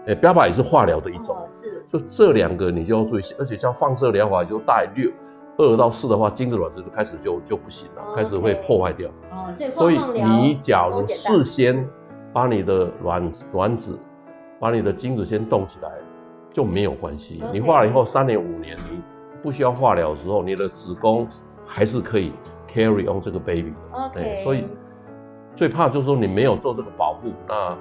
[0.07, 1.85] 哎，标靶也是化疗的一种，哦是。
[1.91, 5.11] 就这两个你就要注意，而且像放射疗法就大于六
[5.57, 9.09] 二到四的话，精子卵子就开始就就不行了，哦开始会破坏掉。
[9.31, 11.87] 哦，所以所以你假如事先
[12.33, 13.99] 把你的卵卵子，
[14.59, 15.91] 把你的精子先冻起来，
[16.51, 17.43] 就没有关系。
[17.53, 19.01] 你化了以后三年五年，你
[19.41, 21.27] 不需要化疗的时候，你的子宫
[21.65, 22.31] 还是可以
[22.67, 23.99] carry on 这个 baby 的。
[23.99, 24.65] OK，所以
[25.55, 27.77] 最怕就是说你没有做这个保护，那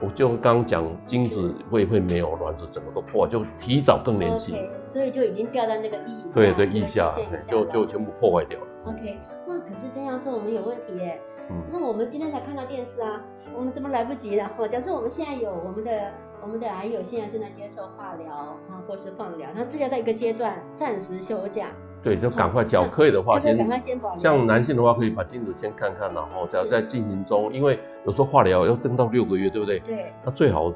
[0.00, 4.52] 我就刚刚讲精子会会没有卵子整个都破，就提早更年期。
[4.52, 7.10] OK，所以就已经掉到那个腋下，对对，那个腋下
[7.48, 8.66] 就就全部破坏掉了。
[8.84, 11.20] OK，那可是这样说我们有问题耶。
[11.50, 13.20] 嗯，那我们今天才看到电视啊，
[13.56, 14.50] 我们怎么来不及了？
[14.58, 18.54] 哦，假设我们现在有我们的我们的癌友现在正在接受化疗啊，
[18.86, 21.68] 或是放疗，他治疗到一个阶段，暂时休假，
[22.02, 22.86] 对，就赶快脚。
[22.92, 24.18] 可以的话，先就赶快先保留。
[24.18, 29.80] 像男性的话，可以把精子先看看，然后在是在进行中，因为有时候化疗要等到六个月，对不对？
[29.80, 30.72] 对那最好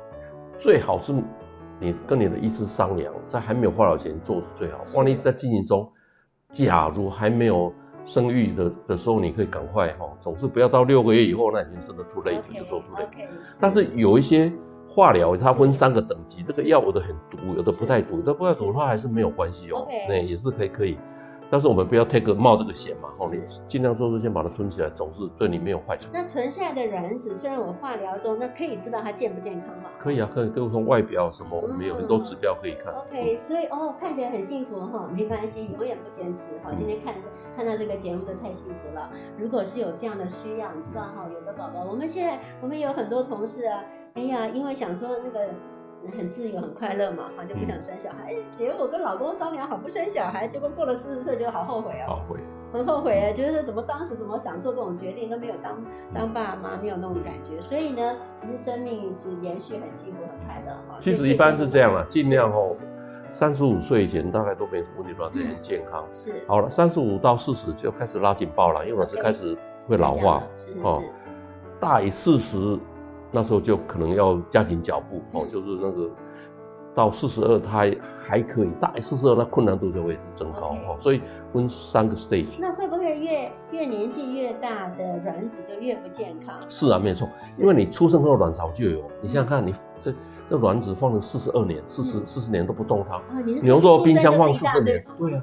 [0.59, 1.15] 最好是
[1.81, 4.85] 你跟你的医师商量，在还没有化疗前做是最好。
[4.95, 5.91] 万一在进行中，
[6.51, 7.73] 假如还没有
[8.05, 13.09] 生育的的时候，你可以赶快哈，总是不要到六个月以后，那已经真的 too late 就说 too late。
[13.59, 14.53] 但是有一些
[14.87, 20.99] 化疗，它分三个等级，这个药有的很毒，有的不太毒，有的不太毒的话还是没有关系哦那也是可以可以。
[21.53, 26.09] 但是我们不要 take 冒这个险嘛，哦，是你尽量做出先把它存起来，总是对你没有坏处。
[26.11, 29.91] 那存下来的卵子，虽然我化疗中，那可以知道它健不健康吗？
[29.99, 32.91] 可以啊，可以，跟从外表什么，我们有很多指标可以看。
[32.95, 36.71] OK，所以哦，看起来很幸福哈，没关系，永远不嫌迟哈。
[36.71, 37.15] 嗯今天看
[37.55, 39.11] 看到这个节目都太幸福了。
[39.39, 43.85] 如果是有这样的需要，你知道哈，有的宝宝，我们现在我们有很多同事啊，
[44.15, 45.51] 哎呀，因为想说那个
[46.11, 48.35] 很自由很快乐嘛，哈，就不想生小孩。
[48.35, 52.39] 哎，结果我跟老公商量好不生小孩，结果过了四十岁就好后悔哦，好悔，
[52.73, 55.85] 很后悔哎，觉得怎么当时怎么想做这种决定都没有当
[56.15, 57.61] 当爸妈，没有那种感觉。
[57.61, 60.99] 所以呢，其实生命是延续很幸福很快乐哈。
[61.01, 62.77] 其实一般是这样啦，最尽量哦，
[63.29, 66.05] 三十五岁以前大概都没什么问题，卵子也很健康。
[66.13, 71.03] 是好了，三十五到四十就开始拉警报了，因为卵子开始会老化是是哦。
[71.81, 72.79] 大于四十，
[73.33, 76.11] 那时候就可能要加紧脚步哦，嗯就是那个
[76.95, 77.87] 到四十二，它
[78.23, 80.97] 还可以；大于四十二，那困难度就会增高哦。
[81.01, 82.59] 所以分三个 stage。
[82.59, 86.55] 那会不会越越年纪越大的卵子就越不健康？
[86.69, 87.27] 是啊，没错，
[87.59, 90.15] 因为你出生后卵巢就有，你想想看，你这
[90.47, 95.43] 这卵子放了四十二年、四十四十年都不动它，啊，你是牛肉冰箱放四40年对啊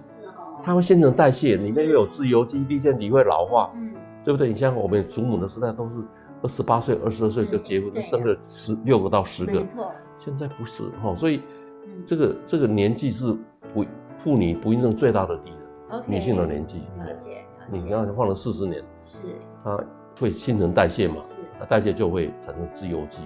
[0.62, 3.91] 它会新陈代谢，里面又有自由基，立腺体会老化，嗯，
[4.23, 4.49] 对不对？
[4.49, 5.95] 你像我们祖母的时代都是
[6.41, 11.41] 二十八岁、二十二岁就结婚，嗯生了十六个到十个没，错，现在不是哈，所以
[11.86, 13.36] 嗯这个这个年纪是
[13.73, 13.86] 不
[14.17, 16.80] 妇女不孕症最大的敌人，OK，女性的年纪。
[16.97, 19.17] 了解，了你解刚才放了四十年，是
[19.63, 19.84] 它
[20.19, 23.19] 会新陈代谢嘛，是那代谢就会产生自由基。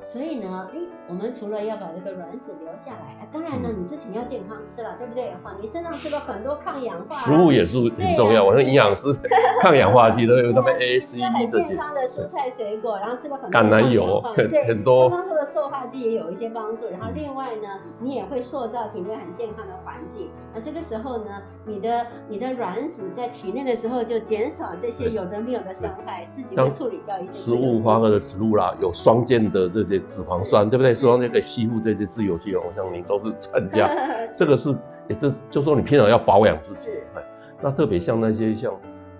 [0.00, 3.74] 所以呢，哎，我们除了要把这个卵子留下来，啊，当然呢，嗯。
[3.84, 5.30] 你之前要健康吃了，对不对？
[5.42, 9.08] 哈，你身上吃了很多抗氧化啊，食物也是很重要，我像营养师、
[9.60, 11.68] 抗氧化剂都有他们 A、C、E 这些。
[11.68, 15.08] 健康的蔬菜水果，然后吃了很多橄榄油很很多。
[15.10, 17.14] 刚刚说的塑化剂也有一些帮助，然后嗯。
[17.14, 20.30] 另外呢，你也会塑造体内很健康的环境。
[20.54, 30.94] 那这个时候呢，你的你的卵子在体内的时候就减少这些有的没有的伤害，自己会处理掉一些食物花的植物啦，有双键的这些脂肪酸，对不对？
[30.94, 32.62] 是脂肪酸可以吸附这些自由基哦。
[32.66, 33.88] 我想您都是 专家，
[34.26, 34.70] 是这个是
[35.08, 36.90] 也这就说你平常要保养自己。
[37.14, 37.22] 哎
[37.62, 38.72] 那特别像那些像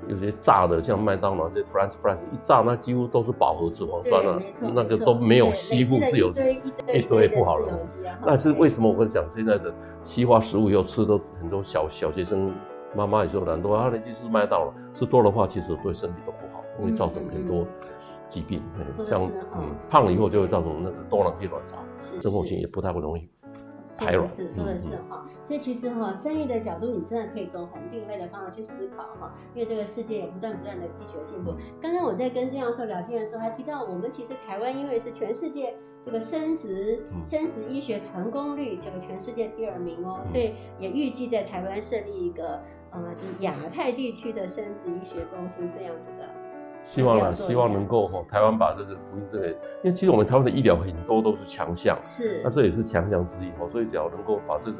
[0.07, 4.39] 有些炸的，像麦当劳这 French fries 一炸，那几乎都是饱和脂肪酸啊
[4.75, 6.41] 那个都没有吸附自由基。
[6.41, 12.53] 一堆一堆一堆的不好的自由基啊那是为什什么我跟你讲现在的西化食物以后吃都很多小小学生
[12.95, 17.67] 妈妈也说懒惰啊，那去吃麦当劳吃多的话，其实对身体都不好，会造成很多
[18.35, 19.21] 疾病，嗯像
[19.55, 23.29] 嗯胖了以后就会造成那个多囊性卵巢是症候群，也不太不容易。
[23.89, 31.55] 说排卵的是，说的嗯是哈，所以其实哈，生育的角度，你真的可以从很定类的方法去思考哈，因为这个世界也不断不断的医学进步。
[31.81, 46.29] 刚刚我在跟这教授聊天的时候，还提到我们其实台湾因为是全世界这个生殖嗯生殖医学成功率这个全世界第二名哦，嗯所以也预计在台湾设立一个呃，就是亚太地区的生殖医学中心这样子的。
[46.85, 52.41] 希望呢，要做一下希望能够哈台湾把这个不孕这个，因为其实我们台湾的医疗很多都是强项，是。
[52.45, 54.79] 那这也是强项之一哈，所以只要能够把这个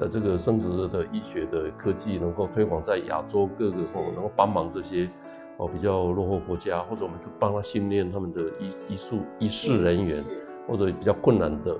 [0.00, 3.96] 呃这个生殖的医学的科技能够推广在亚洲各个是。
[3.96, 5.10] 哦，能够帮忙这些
[5.56, 11.76] 哦比较落后国家，或者我们就帮他训练他们的医医术医师人员，是或者比较困难的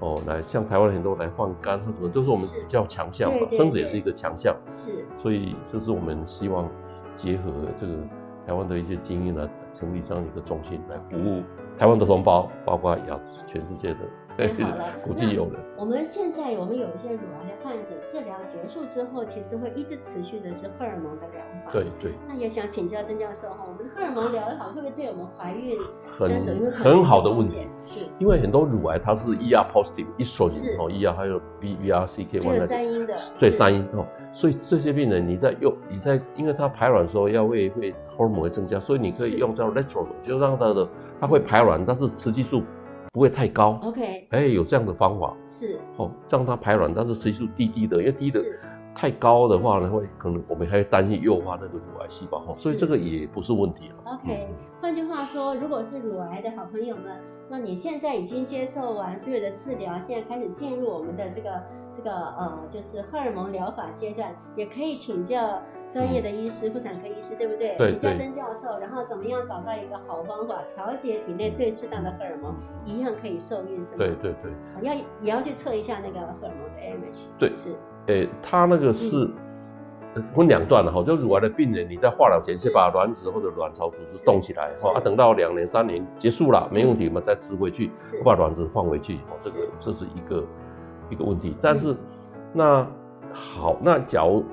[0.00, 5.06] 哦，来像台湾很多来换肝或什么，都是我们比较强项嘛生殖也是一个强项，是。
[5.16, 6.68] 所以这是我们希望
[7.14, 7.50] 结合
[7.80, 7.94] 这个
[8.46, 11.42] 台湾的一些精英来成立这样一个中心来服务
[11.76, 14.00] 台湾的同胞，包括亚全世界的
[14.36, 15.60] 太好了 国际友人。
[15.76, 21.72] 我们现在我们有一些乳癌的患者，治疗结束之后，其实会一直持续的是荷尔蒙的疗法。
[21.72, 25.76] 对对，那也想请教曾教授哈，我们的荷尔蒙疗法会不会对我们怀孕、
[26.08, 40.88] 很生子有没有可能很好的问题是，因为很多乳癌它是 ER positive 一手是哦，ER 还有 B VRCK 还有那三阴的，对三阴哦，所以这些病人你在用你在，因为它排卵的时候要会会荷尔蒙会增加，所以你可以用叫 retro，就让它的
[41.20, 42.62] 它会排卵，但是雌激素
[43.16, 43.80] 不会太高。
[43.82, 45.34] OK 哎，有这样的方法。
[45.48, 45.78] 是。
[45.96, 48.44] 哦，让它排卵，但是雌激素低低的，因为低的
[48.94, 54.12] 太高的话呢，会可能我们还会担心诱发那个乳癌细胞哈，所以这个也不是问题了。
[54.12, 54.48] OK，
[54.82, 57.04] 换句话说，如果是乳癌的好朋友们，
[57.48, 61.62] 那你现在已经接受完所有的治疗，现在开始进入我们的这个
[61.96, 67.74] 这个呃，就是荷尔蒙疗法阶段，也可以请教专业的医师、妇产科医师，对不对？
[67.78, 72.54] 对请教曾教授，然后怎么样找到一个好方法，调节体内最适当的荷尔蒙，
[72.84, 73.98] 一样可以受孕，是吗？
[73.98, 77.20] 对对对，要也要去测一下那个荷尔蒙的 AMH。
[77.38, 77.74] 对是。
[78.08, 79.30] 诶，他那个是
[80.34, 89.70] 分两段的哈，就乳癌的病人，你在化疗前先把卵子或者卵巢组织动起来哈，啊，等到两年三年结束了没问题，我们再植回去，我把卵子放回去，哦，这个是。
[89.78, 90.44] 这是一个
[91.10, 91.56] 一个问题。
[91.60, 91.96] 但是
[92.52, 92.86] 那
[93.32, 94.44] 好，那假如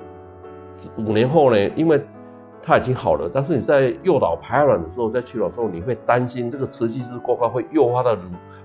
[0.96, 2.00] 五年后呢，因为
[2.62, 8.20] 它已经好了，但是你在诱导排卵的时候，在取卵的时候，你会担心这个雌激素过高会诱发到乳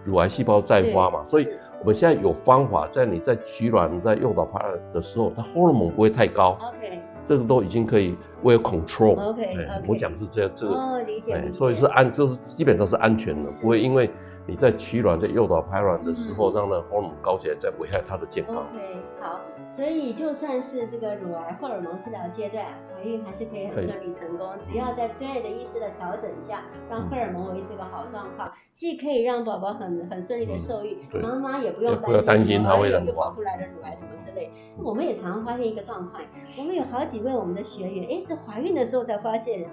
[0.05, 1.47] 乳癌细胞再发嘛，所以。
[1.81, 9.15] 我们现在有方法，在你在取卵、在诱导排卵的时候，它荷尔蒙不会太高，OK 这个都已经可以 well control。
[9.15, 14.11] OK 我讲是这样，这个，哦，理解，所以是安，就是基本上是安全的，不会因为
[14.49, 18.55] 你在取卵、在诱导排卵的时候，嗯让那荷尔蒙高起来，再危害它的健康。
[18.55, 18.79] OK，
[19.19, 34.51] 好，所以就算是这个乳癌荷尔蒙治疗阶段，怀孕还是可以很顺利成功，只要在专业的医师的调整下，让荷尔蒙维持一个好状况，既可以让宝宝很很顺利的受孕，对妈妈也不用也不要担心说她会染哎又跑出来的乳癌什么之类。
[34.83, 36.23] 我们也常常发现一个状况，
[36.57, 39.69] 我们有好几位我们的学员，哎，是怀孕的时候才发现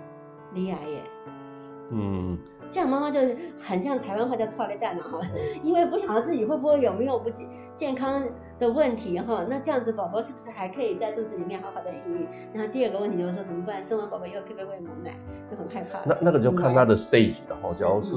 [0.53, 1.01] 罹癌耶。
[1.91, 2.37] 嗯，
[2.77, 5.19] 这样妈妈就是很像台湾话叫“错了蛋”哈，
[5.63, 8.23] 因为不晓得自己会不会有没有不健健康
[8.59, 9.47] 的问题哈。
[9.49, 12.29] 那这样子宝宝是不是还可以在肚子里面好好的孕育？
[12.53, 13.83] 然后第二个问题就是说怎么办？
[13.83, 15.15] 生完宝宝以后可不可以喂母奶？
[15.51, 16.01] 就很害怕。
[16.05, 17.73] 那那个就看他的 stage 了哈。
[17.73, 18.15] 是假如是，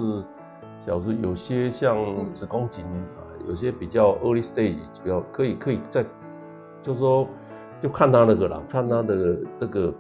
[0.85, 2.83] 假如是有些像嗯子宫颈
[3.17, 6.03] 啊，有些比较 early stage，比较可以可以在，
[6.83, 7.25] 就是说，
[7.81, 9.93] 就看他那个了，看他的那个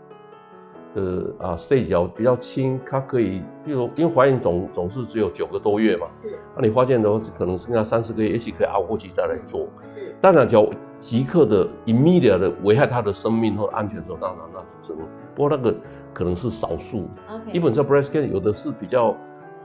[0.95, 9.67] 的啊 stage 要比较轻，它可以，比如因为怀孕总总是只有九个多月嘛，是那你发现的话可能剩下三四个月，也许可以熬过去再来做。
[9.81, 10.67] 是当然，只要
[10.99, 15.03] 即刻的 immediate 的危害他的生命或安全的时候，当然那是真的。
[15.35, 15.75] 不过那个
[16.13, 17.07] 可能是少数。
[17.29, 17.51] OK。
[17.51, 19.15] 基本上 breast cancer 有的是比较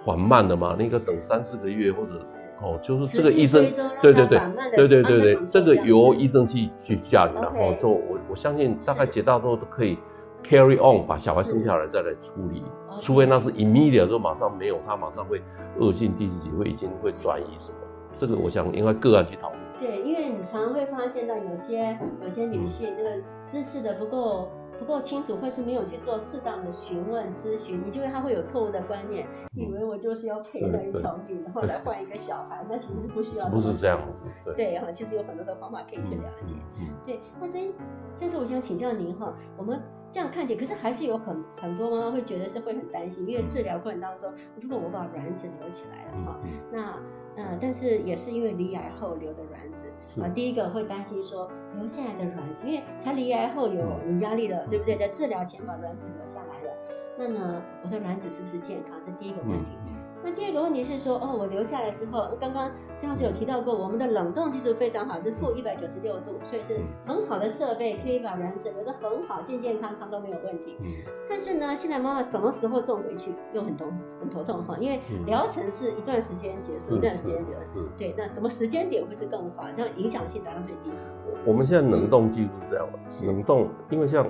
[0.02, 2.20] 缓慢的嘛，那个等三四个月或者
[2.62, 3.64] 哦，就是这个医生
[4.00, 4.38] 对对对
[4.76, 9.98] 对对对对这个由医生去去驾驭，然后做我我相信大概是绝大多数都可以
[10.44, 12.62] carry on 把小孩生下来再来处理。
[13.00, 15.42] 除非那是 immediate 就马上没有，他马上会
[15.80, 17.78] 恶性第四期会已经会转移什么，
[18.12, 19.61] 这个我想应该个案去讨论。
[19.80, 22.52] 对，因为你常常会发现到有些有些嗯。
[22.52, 23.11] 女性那个
[23.48, 36.54] 知识的不够不够清楚，或是没有去做适当的询问咨询，你就会她会有错误的观念，以为我就是要赔了一对条命，然后来换一个小孩，那其实不需要，不是这样子，对，对哈，其实有很多的方法可以去了解。
[36.78, 37.74] 嗯，对，那这
[38.20, 39.83] 但是我想请教您哈，我们
[40.14, 46.94] 这样看起来，可是还是有很很多妈妈会觉得是会很担心，因为治疗过程当中，如果我把卵子留起来了哈，那
[47.37, 54.94] 嗯但是也是因为离癌后留的卵子是啊，第一个会担心说留下来的卵子，因为才离癌后有嗯有压力了，对不对？
[54.94, 56.72] 在治疗前把卵子留下来了，
[57.18, 58.92] 那呢，我的卵子是不是健康？
[59.05, 59.83] 这第一个问嗯题。
[60.24, 70.78] 那第二个问题是说，哦，我留下来之后，刚刚张老师有提到过，我们的冷冻技术非常好，是负一百九十六度，所以是很好的设备，可以把卵子留得很好，健健康康都没有问题。
[70.80, 70.87] 嗯
[71.28, 73.87] 但是呢，现在妈妈什么时候种回去又很头
[74.18, 77.60] 很头痛哈，因为嗯疗程是一段时间结束，一段时间留。
[77.60, 77.88] 是。
[77.98, 80.96] 对，那什么时间点会是更好，让影响性达到最低？
[81.44, 84.26] 我们现在冷冻技术是这样的，冷冻，因为像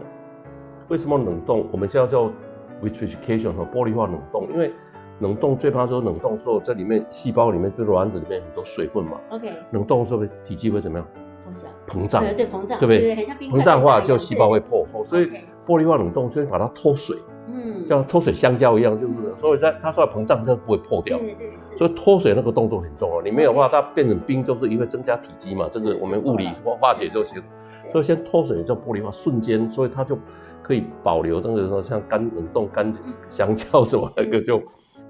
[0.89, 1.69] 为什么冷冻？
[1.71, 2.29] 我们现在叫
[2.83, 4.73] vitrification 和玻璃化冷冻，因为
[5.21, 11.07] 冷冻最怕说冷冻的时候，这里面细胞里面，就是卵子里面很多水分嘛，OK，冷冻的时候体积会怎么样？
[11.37, 13.01] 缩小，膨胀，对对膨胀，对不对？
[13.01, 13.15] 对？
[13.15, 15.27] 很像膨胀化就细胞会破后，所以
[15.67, 17.17] 玻璃化冷冻所以把它脱水，
[17.49, 21.19] 嗯，像脱水香蕉一样，就是所以在它稍微膨胀它就不会破掉。
[21.19, 21.35] 对。
[21.35, 27.43] 对对是，所以脱水那个动作很重要，你没有的话，它变成冰就是因为增加体积嘛，这个我们物理或化学就行。
[27.91, 30.19] 所以先脱水就玻璃化，瞬间，所以它就
[30.63, 32.93] 可以保留那个说像干冷冻干
[33.29, 34.61] 香蕉什么那个就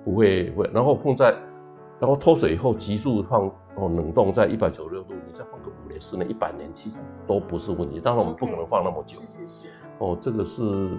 [0.05, 1.35] 不会会，然后放在，
[1.99, 7.99] 然后脱水以后急速放哦冷冻在一百九十六度，你再放个五年、十年、一百年，其实都不是问题。
[8.01, 10.91] 当然我们不可能放那么久是是是，哦，这个是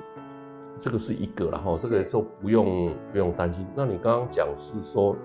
[0.80, 3.66] 这个是一个然后这个就不用不用担心。
[3.76, 5.16] 那你刚刚讲是说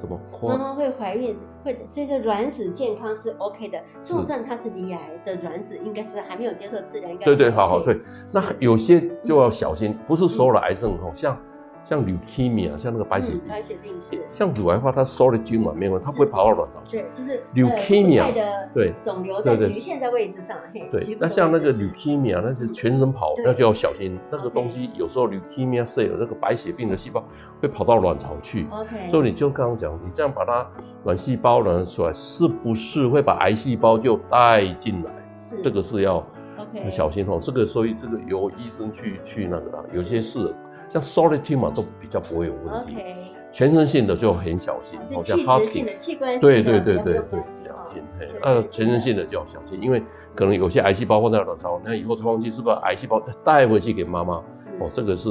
[0.00, 0.18] 什么？
[0.42, 8.00] 妈妈会怀孕，会，所以说卵子健康是 OK 的，就算它是离癌的卵子，应该是还没有接受治疗，应该对对，好好对。
[8.32, 11.38] 那有些就要小心，不是所有的癌症哦，像
[11.84, 13.40] 像 leukemia，像那个白血病。
[13.44, 16.96] 嗯，白血病是，像乳癌化，它 solid tumor 没有，它不会跑到卵巢去。
[16.96, 18.94] 对，就是 Leukemia，呃不太的对。
[19.02, 19.74] 肿瘤在对对。
[19.74, 20.56] 局限在位置上，
[20.90, 23.44] 对，那像那个 leukemia，那是全身跑，对。
[23.44, 24.18] 那就要小心。
[24.30, 27.22] 那个东西有时候 leukemia cell 那个白血病的细胞
[27.60, 30.66] 会跑到卵巢去，OK，所以你就刚刚讲，你这样把它
[31.04, 35.10] 卵细胞卵出来，是不是会把癌细胞就带进来？
[35.42, 35.62] 是。
[35.62, 36.16] 这个是要
[36.56, 37.38] OK 要小心哦。
[37.42, 40.54] 这个所以这个由医生去去那个啦，有些是
[40.94, 43.16] 像 solid tumor 都比较不会有问题，OK，
[43.50, 48.00] 全身性的就很小心是哦，像器质性 Hodgkin 的器官对对对对对小哦心。
[48.16, 50.00] 全，呃，身全身性的就要小心，因为
[50.36, 54.34] 可能有些癌细胞放在卵巢，那以后超光机是不是癌细胞再带回去给妈妈？
[54.78, 55.30] 哦，这个是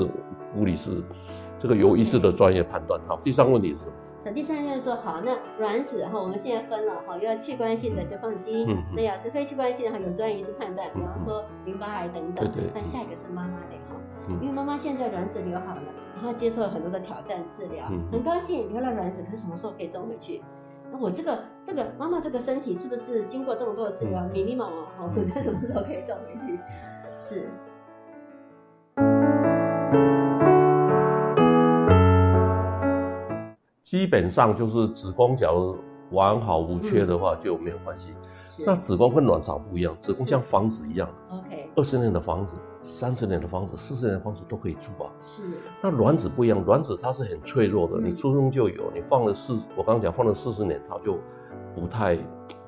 [0.57, 1.01] 物理师，
[1.57, 2.99] 这个由医师的专业判断。
[3.07, 3.91] 好，第三个问题是什么？
[4.25, 12.51] 那第三就是说，好，那卵子哈，我们现在分了哈，要器官性的就放心，那要是非器官性的哈，有专业医师判断，比方说淋巴癌等等。
[12.51, 13.92] 对对那下一个是妈妈的哈，
[14.29, 14.39] 嗯。
[14.41, 15.81] 因为妈妈现在卵子留好了，
[16.15, 18.03] 然后接受了很多的挑战治疗，嗯。
[18.11, 20.41] 很高兴留了卵子，可是什么时候可以种回去？
[20.91, 24.31] 那我这个这个妈妈这个身体是不是经过这么多的治疗，嗯。
[24.31, 25.25] 迷迷茫茫哈， 嗯。
[25.35, 26.59] 那什么时候可以种回去？
[27.17, 27.49] 是。
[33.83, 35.77] 基本上就是子宫假如
[36.09, 38.13] 完好无缺的话就没有关系。
[38.45, 38.63] 是。
[38.65, 41.69] 那子宫跟卵巢不一样，子宫像房子一样，OK。
[41.75, 45.11] 二十年的房子、三十年的房子、四十年的房子都可以住啊。
[45.25, 45.41] 是。
[45.81, 48.05] 那卵子不一样，卵子它是很脆弱的，嗯。
[48.05, 51.17] 你出生就有，你放了四，我刚刚讲放了四十年，它就
[51.75, 52.15] 不太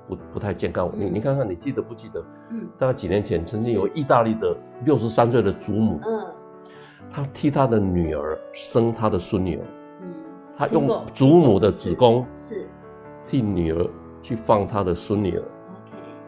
[0.08, 0.92] 不不太健康。
[0.96, 1.14] 你嗯。
[1.14, 2.24] 你看看，你记得不记得？
[2.52, 2.68] 嗯。
[2.78, 6.26] 大概几年前，曾经有意大利的六十三岁的祖母，嗯。
[7.12, 9.64] 她替她的女儿生她的孙女儿，
[10.02, 10.14] 嗯，
[10.58, 12.68] 她用祖母的子宫是。
[13.28, 13.90] 替女儿
[14.22, 15.44] 去放她的孙女儿。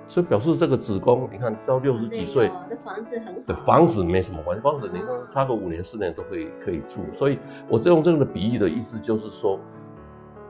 [0.07, 9.59] 所以表示这个子宫，你看到六十几岁对，哦那房子很好，对房子没什么关系，房子你看差个五年四年都可以可以住，所以我这用这个的比喻的意思就是说，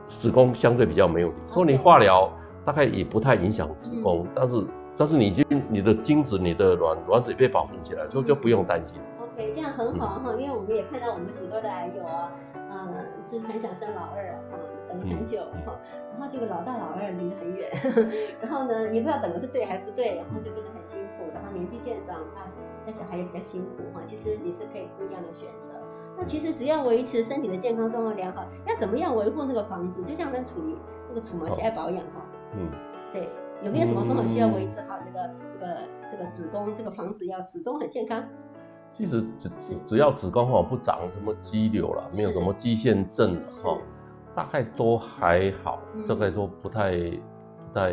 [0.08, 2.32] 子宫相对比较没有问题，所以你化疗
[2.64, 4.28] 大概也不太影响子宫，嗯。
[4.34, 4.64] 但是
[4.96, 9.00] 但是你已经你的精子、你的卵卵子也被保存起来，所以就不用担心。
[9.20, 12.57] OK，这样很好哈，因为我们也看到我们许多的癌友啊，嗯，
[13.28, 14.40] 就是很想生老二啊，
[14.88, 15.38] 等了很久
[16.10, 17.70] 然后这个老大老二离得很远，
[18.40, 22.48] 然后呢也不知道等的是对还不对，然后就变得很辛苦，然后年纪渐长，大
[22.86, 25.70] 那小孩也比较辛苦哈，其实你是可以不一样的选择。
[26.16, 30.02] 那其实只要维持身体的健康状况良好，要怎么样维护那个房子？
[30.02, 30.76] 就像跟处理
[31.08, 32.68] 那个除毛器爱保养哈，嗯，
[33.12, 33.28] 对，
[33.62, 35.76] 有没有什么方法需要维持好这个这个
[36.10, 38.24] 这个子宫这个房子要始终很健康？
[38.98, 43.78] 其实只只只要子宫哈不长什么肌瘤了，没有什么肌腺症了哈，
[44.34, 47.90] 大概都还好嗯，大概都不太不太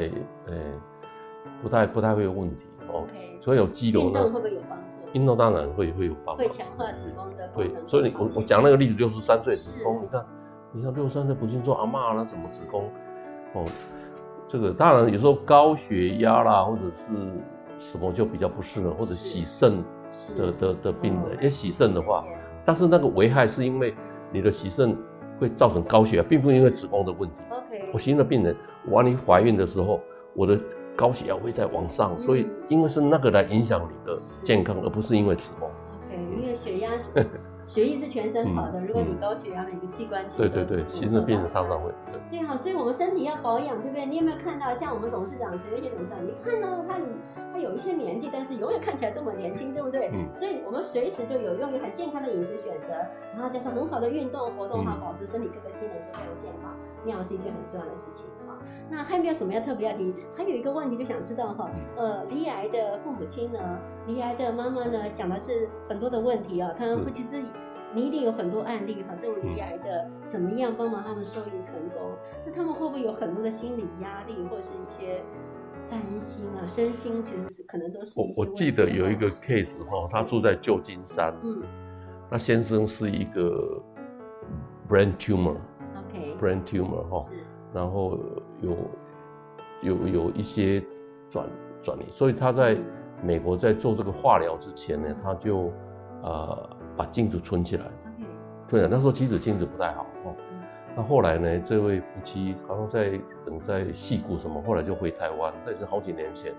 [0.48, 0.54] 呃
[1.62, 3.02] 不太不太会有问题哦。
[3.04, 4.98] OK，所以有肌瘤呢运动，会不会有帮助？
[5.14, 6.50] 运动当然会会有帮助会。
[6.50, 10.26] 强化子宫的功对。，所以你我我讲那个例子，六十三岁子宫，你看，
[10.72, 12.90] 你看六十三岁不是说阿妈那怎么子宫？
[13.54, 13.64] 哦，
[14.48, 17.12] 这个当然有时候高血压啦，或者是
[17.78, 19.84] 什么就比较不适合，或者洗肾是
[20.38, 22.26] 的的的病人，哦因为洗肾的话
[22.64, 23.94] 但是那个危害是因为
[24.32, 24.98] 你的洗肾
[25.40, 27.36] 会造成高血压，并不是因为子宫的问题。
[27.50, 28.56] OK，我新的病人，
[28.88, 30.02] 我让你怀孕的时候，
[30.34, 30.60] 我的
[30.96, 32.50] 高血压会在往上，所以嗯。
[32.70, 35.70] 因为是那个来影响你的健康，而不是因为子宫。
[36.08, 36.92] OK，因为血压
[37.66, 41.92] 血液是全身跑的，嗯如果你嗯高血压，每个器官其实对对对，都会新的病人受到常常会。
[42.12, 44.06] 对对好，所以我们身体要保养，对不对？
[44.06, 47.00] 你有没有看到，像我们董事长沈月健董事长，你看到他
[47.54, 50.10] 他有一些年纪，但是永远看起来这么年轻，对不对？
[50.14, 52.94] 嗯所以我们随时就有用于很健康的饮食选择，
[53.34, 58.35] 然后加上很好的运动活动哈，嗯保持身体各个机能是非常健康，那样是一件很重要的事情哈。
[58.90, 60.14] 那还有没有什么要特别要提？
[60.36, 63.60] 还有一个问题就想知道哈，呃，离癌的父母亲呢，
[64.08, 67.12] 离癌的妈妈呢，想的是很多的问题啊，他们是。
[67.12, 67.44] 其实
[67.94, 72.12] 你一定有很多案例哈，这种离癌的怎么样帮忙他们受孕成功？
[72.46, 75.24] 那他们会不会有很多的心理压力，或是一些
[75.90, 81.64] 担心啊，身心其实是可能都是我记得有一个 case 哈，他住在旧金山，嗯。
[82.30, 83.82] 那先生是一个
[84.90, 88.18] brain tumor，OK，brain，OK，tumor 哈，是，然后
[88.66, 90.84] 有有有一些
[91.30, 91.48] 转
[91.84, 92.78] 转移，所以他在
[93.24, 95.72] 美国在做这个化疗之前呢，他就
[96.22, 97.86] 呃把精子存起来
[98.68, 100.64] 对啊，那时候其实精子不太好哦嗯。
[100.98, 106.54] 那后来呢，这位夫妻好像在等在戏谷什么，后来就回台湾，那是好几年前。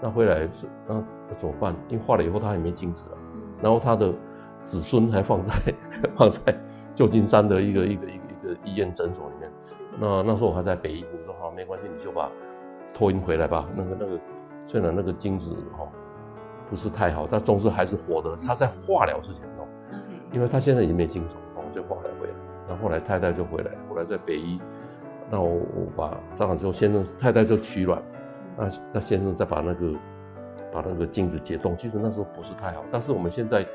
[0.00, 0.94] 那回来是那
[1.28, 1.74] 那怎么办？
[1.88, 4.12] 因为化了以后他也没精子了，嗯然后他的
[4.62, 5.52] 子孙还放在
[6.16, 6.54] 放在
[6.94, 9.50] 旧金山的一个一个一个一个医院诊所里面。
[9.98, 11.04] 那那时候我还在北医，
[11.54, 12.30] 没关系，你就把
[12.92, 13.68] 托运回来吧。
[13.74, 14.20] 那个那个
[14.66, 15.88] 虽然那个精子哈、哦、
[16.68, 18.36] 不是太好，但总之还是活的。
[18.44, 19.66] 他在化疗之前哦，
[20.32, 22.32] 因为他现在已经没精虫，然后就化疗回来。
[22.66, 24.58] 然后后来太太就回来，后来在北医，
[25.30, 28.02] 那我我把这样之后，先生太太就取卵，
[28.56, 29.92] 那那先生再把那个
[30.72, 33.66] 把那个精子解冻，其实那时候不是太好，但是我们现在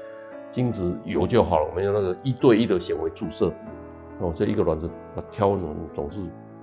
[0.49, 3.53] 精子有就好了，我们用那个一对一的显微注射，
[4.17, 6.19] 哦，这一个卵子它挑总总是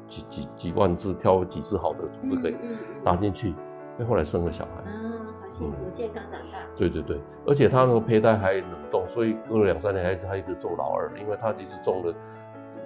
[0.09, 2.57] 几几几万只，挑几只好的总是可以
[3.05, 3.55] 打进去，
[3.99, 4.83] 那后来生了小孩。
[4.83, 4.95] 啊，
[5.41, 12.15] 好幸福，健康长大，对对对，而且他那个胚胎还冷冻，所以隔了两三年还还有一直做老二，因为他其实种了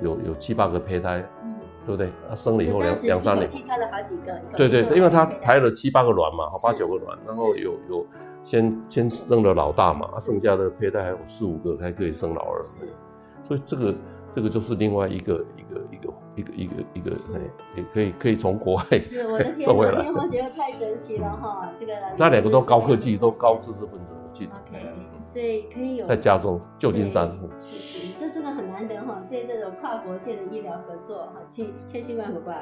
[0.02, 1.56] 有有七八个胚胎，嗯，
[1.86, 2.12] 对不对？
[2.28, 8.06] 他生了以后两两三年，一口气挑了好几个，对对，因为他排了七八个卵嘛，好八九个卵，然后有有
[8.44, 12.60] 先先生了老大嘛，啊剩下的胚胎还有四五个才可以生老二，
[13.46, 13.94] 所以这个
[14.32, 17.40] 这个就是另外一个一个一个一个一个一个，是哎
[17.76, 20.12] 也可以可以从国外是我的 天哪，送回来天。
[20.14, 24.52] 我觉得太神奇了哈，这个那两个都高科技，都高知识分子，我记得。
[24.52, 24.80] OK，
[25.20, 29.20] 所以可以有在加州旧金山，是是，这真的很难得哈。
[29.22, 32.52] 所以这种跨国界的医疗合作哈，千千辛万苦把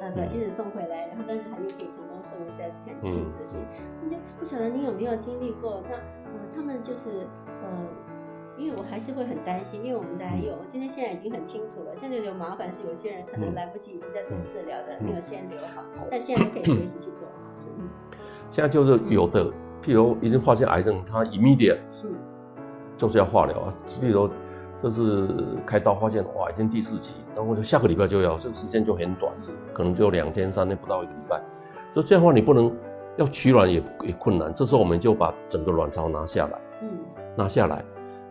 [0.00, 3.62] 呃把精子送回来，然后但是还又可以成功受孕，实在是很幸福的事情。
[4.02, 5.82] 那就不晓得你有没有经历过？
[5.88, 7.26] 那呃他们就是
[7.62, 8.03] 呃。
[8.58, 11.92] 因为我还是会很担心，因为我们的还有，我今天现在已经很清楚了。
[12.00, 17.68] 现在有麻烦是有些人可能嗯来不及已经在做治疗的，嗯没有先留好，但现在可以随时去做好事。
[17.78, 17.88] 嗯
[18.50, 19.50] 现在就是有的，
[19.82, 22.08] 譬如已经发现癌症，它 immediate 是
[22.96, 23.74] 就是要化疗啊。
[23.88, 24.30] 譬如
[24.80, 25.28] 这是
[25.66, 31.42] 开刀发现哇，已经第四期，然后就下个礼拜就要，这个时间就很短，嗯可能就两天三天不到一个礼拜。
[31.90, 32.72] 所以这样的话你不能
[33.16, 36.90] 要取卵也也困难，这时候我们就把整个卵巢拿下来，嗯
[37.36, 37.84] 拿下来，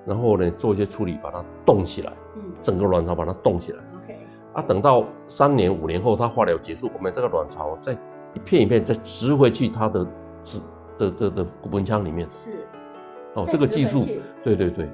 [0.06, 3.80] 然后呢做一些处理，把它冻起来，嗯整个卵巢把它冻起来。
[4.04, 4.18] ，OK，
[4.54, 7.94] 啊，等到三年五年后，它化疗结束，我们这个卵巢再
[8.34, 10.08] 一片一片再植回去它的
[10.44, 10.62] 子
[10.98, 12.28] 的的的骨盆腔里面。
[12.32, 12.52] 是
[13.36, 14.06] 哦，这个技术
[14.44, 14.88] 对对对，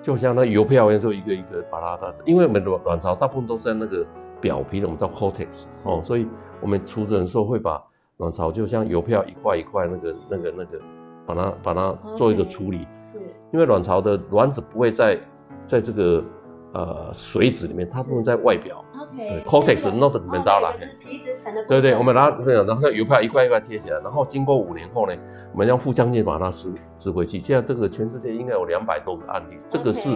[0.00, 4.06] 就像那邮票一样，就一个一个把它的，因为我们的卵巢大部分都在那个
[4.40, 6.26] 表皮的，我们叫 cortex 哦，所以
[6.62, 7.82] 我们出诊的时候会把
[8.16, 10.80] 卵巢就像邮票一块一块那个那个那个，
[11.26, 13.18] 把它把它做一个处理，是
[13.52, 15.18] 因为卵巢的卵子不会在
[15.66, 16.24] 在这个
[16.72, 18.84] 呃水子里面，它不能在外表。
[19.00, 21.80] OK 对 cortex not medulla 哦就是皮质层的部分。
[21.80, 25.14] 对对，我们拿对，然后那邮票一块一块贴起来，然后经过五年后呢，
[25.52, 27.38] 我们用腹腔镜把它植植回去。
[27.38, 30.08] 现在这个全世界应该有两百多个案例，这个是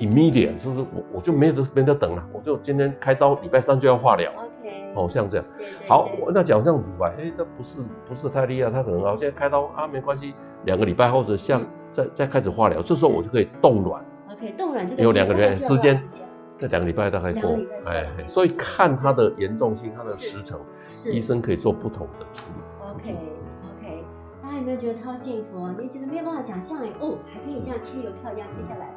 [0.00, 4.32] immediate，就是我我就没有得没得等了，我就今天开刀，礼拜三就要化疗。
[4.32, 5.46] OK，哦，像这样。
[5.56, 10.34] 对，对好，那讲这样乳癌，哎，这不是不是太厉害，他可能啊，现在开刀啊没关系，
[10.64, 15.96] 两个礼拜或者像嗯再再开始化疗，这时候我就可以冻卵，OK 冻卵这个有两个月时间
[16.56, 20.60] 这两个礼拜大概过两个哎吧，所以看它的严重性、它的时程，
[21.06, 22.62] 医生可以做不同的处理。
[22.92, 23.16] OK
[23.78, 24.04] OK，
[24.42, 25.74] 大家有没有觉得超幸福啊？
[25.78, 28.94] 你觉得没有办法想象哎，哦，还可以像切邮票一样切下来，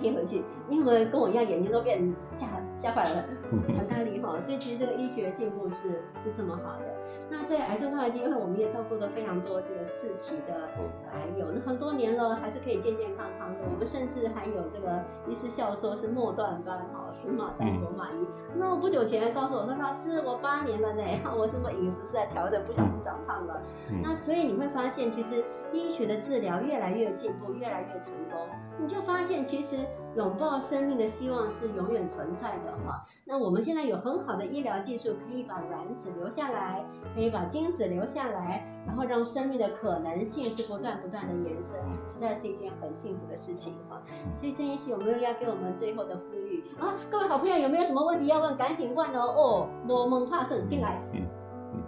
[0.00, 0.42] 贴回去。
[0.68, 3.24] 你有没有跟我一样眼睛都变吓吓坏了？
[3.78, 6.84] 很大力哈，所以其实这个医学进步是是这么好的。
[7.30, 13.60] 那在癌症化疗基金会，我们也照顾了非常多这个四期的嗯癌友，那很多年了还是可以健健康康的。
[13.72, 18.26] 我们甚至还有这个医师笑说是末段班哈，死马当活马医。
[18.54, 21.02] 那我不久前告诉我说，老师我八年了呢，
[21.36, 23.62] 我什么饮食是在调整，不小心长胖了。
[23.90, 25.42] 嗯那所以你会发现，其实
[25.74, 28.38] 医学的治疗越来越进步，越来越成功，
[28.80, 29.78] 你就发现其实
[30.16, 33.06] 拥抱生命的希望是永远存在的哈。
[33.24, 44.02] 那我们现在有很好的医疗技术，可以把卵子留下来，可以把精子留下来，然后让生命的可能性是不断不断的延伸，嗯实在是一件很幸福的事情哈。
[44.08, 46.94] 嗯所以郑医师有没有要给我们最后的呼吁啊？
[47.10, 48.56] 各位好朋友有没有什么问题要问？
[48.56, 49.20] 赶紧问哦！
[49.36, 51.26] 哦，我们怕生进来，嗯
[51.72, 51.82] 嗯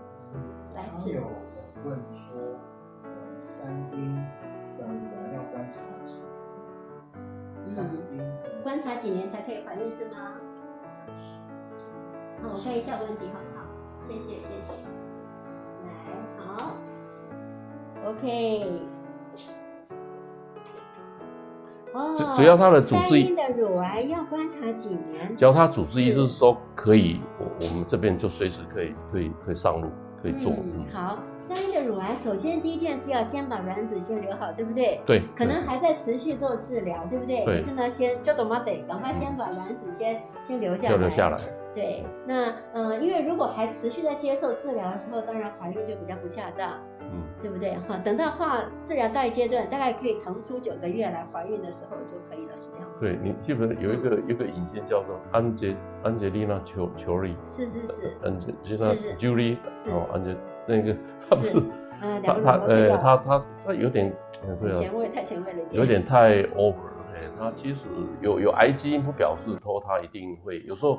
[0.75, 1.23] 来是
[1.85, 1.99] 问
[3.39, 4.15] 三阴
[4.79, 4.85] 的乳
[5.15, 7.67] 癌要观察几年？
[7.67, 8.25] 三阴的
[8.63, 10.33] 观察几年才可以怀孕是吗？
[12.43, 13.65] 那，我看一下问题好不好？
[14.09, 14.73] 谢谢谢谢。
[15.85, 15.89] 来
[16.39, 16.77] 好
[18.07, 18.81] ，OK。
[21.93, 25.35] 哦只只要它的主治三阴的乳癌要观察几年？
[25.35, 29.91] 只要他主治医师说可以，我我们这边就随时可以可以可以上路，
[30.27, 30.53] 可以做。
[30.53, 35.01] 嗯嗯，，好，三阴的乳癌，首先第一件事要先把卵子先留好，对不对？
[35.07, 37.45] 对，可能还在持续做治疗，对不对？
[37.45, 38.59] 对可是呢，先就懂吗？
[38.61, 40.93] 得赶快先把卵子先先留下来。
[40.95, 41.39] 要留下来。
[41.75, 46.71] 对，那呃，因为如果还持续在接受治疗的时候，当然怀孕就比较不恰当，
[47.17, 47.71] 嗯，对不对？
[47.89, 52.95] 哈，等到化治疗到一阶段，大概可以腾出九个月来怀孕的时候就可以了，是这样吗？
[53.01, 58.87] 对你基本上有一个有一个影星叫做安杰安杰丽娜裘裘丽，是是是，安杰丽娜
[59.19, 59.91] Julie 是。
[59.91, 60.37] 哦，安杰
[60.67, 60.97] 那个
[61.31, 61.59] 他不是
[62.03, 64.13] 呃，他两个他呃他他他有点
[64.47, 66.93] 嗯对啊，前卫太前卫了一点，有点太 over 了。
[67.15, 67.89] 哎，他其实
[68.21, 70.99] 有有癌基因不表示说他一定会，有时候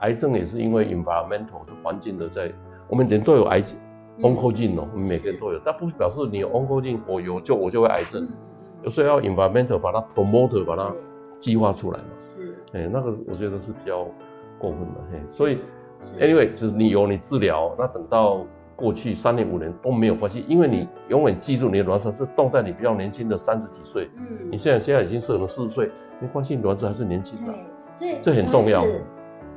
[0.00, 2.52] 癌症也是因为 environmental 就环境的在，
[2.88, 3.80] 我们人都有癌基嗯
[4.20, 8.28] oncogene 哦，我们每个人都有，但不表示你有 oncogene 我有就我就会癌症。
[8.82, 10.98] 有时候要 environmental 把它 promote 把它对。
[11.40, 12.06] 激化出来嘛。
[12.18, 14.06] 是，哎，那个我觉得是比较
[14.58, 15.58] 过分的，嘿，所以
[16.18, 24.48] anyway，只你有你治疗，那等到过去三年五年都没有关系，因为你永远记住你的卵巢是冻在你比较年轻的三十几岁，嗯。
[24.50, 27.52] 你现在现在已经是了四十岁，没关系，卵子还是年轻的。
[27.52, 27.62] 对，
[27.92, 28.82] 所以这很重要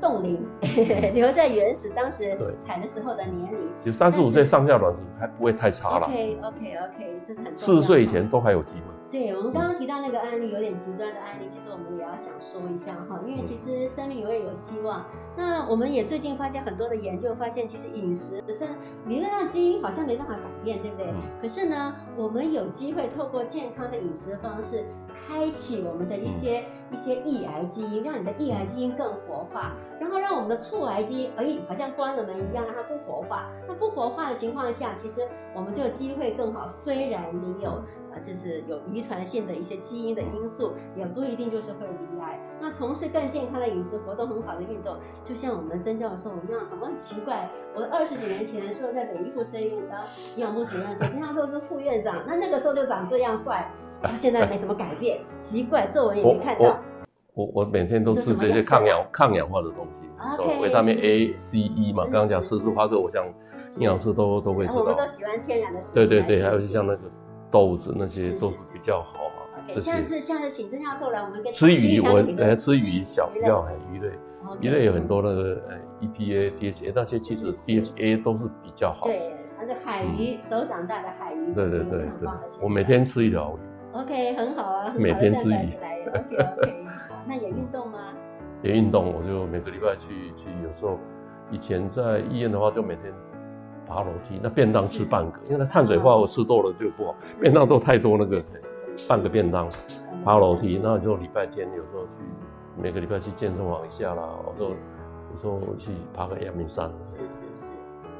[0.01, 0.45] 冻龄
[1.13, 3.59] 留在原始当时对采的时候的年龄。
[3.83, 8.81] 就三十五岁上下卵子还不会太差了，OK OK OK，这是很四十岁以前都还有机会。
[9.09, 15.05] 对我们刚刚提到那个案例，有点极端的案例，其实我们也要想说一下哈，因为其实生命永远有希望。
[15.37, 18.65] 那我们也最近发现很多的研究，发现其实饮食只是
[19.05, 21.07] 理论上基因好像没办法改变，对不对？
[21.07, 24.83] 嗯可是呢，我们有机会透过健康的饮食方式，
[25.27, 33.51] 开启我们的一些、一些抑癌基因，让你的抑癌基因更活化，然后让我们的促癌基因，哎，好像关了门一样，让它不活化。
[33.67, 35.21] 那不活化的情况下，其实
[35.53, 36.65] 我们就有机会更好。
[36.67, 37.71] 虽然你有
[38.13, 42.39] 啊，就是有遗传性的一些基因的因素，也不一定就是会罹癌。
[42.59, 47.49] 那从事更健康的饮食活动，很好的运动，就像我们曾教授一样，怎么很奇怪？
[47.75, 49.99] 我二十几年前的时候，在北医附生医院当
[50.35, 53.69] 营养部主任的时候，曾教授是副院长，那那个时候就长这样帅，
[54.01, 56.79] 他现在没什么改变，奇怪，皱纹也没看到。
[57.33, 60.07] 我我每天都吃这些抗氧抗氧化的东西
[60.61, 63.25] 维他命 A、C、E 嘛，刚刚讲是十字花科，我想
[63.75, 64.79] 营养师都都会知道。
[64.79, 65.05] 我们都。
[65.05, 67.01] 喜欢天然的食物对对对，还有像那个
[67.51, 68.73] 豆子那些都是是。
[68.73, 69.31] 比较好
[69.79, 74.11] 下次下次请曾教授来，我们跟吃鱼我呃呃吃鱼小比较很鱼类，
[74.61, 79.05] 鱼类有很多那个呃 EPA、DHA 那些其实 DHA 都是比较好。
[79.05, 82.29] 对，那个海鱼手掌大的海鱼，对就是对对
[82.61, 87.99] 我每天吃一条鱼，OK 很好啊，好每天吃鱼 OK OK，好，那也运动吗？
[88.63, 90.97] 也运动，我就每个礼拜去去，有时候
[91.51, 93.13] 以前在医院的话，就每天
[93.87, 98.41] 爬楼梯，那便当吃半个，因为那碳水化合物吃多了就不好，便当都太多那个
[99.07, 99.69] 半个便当，
[100.11, 100.23] 嗯。
[100.25, 102.11] 爬楼梯，那就礼拜天有时候去，
[102.75, 107.69] 每个礼拜去健身房一下啦，有时候有时候去爬个阳明山，是是是，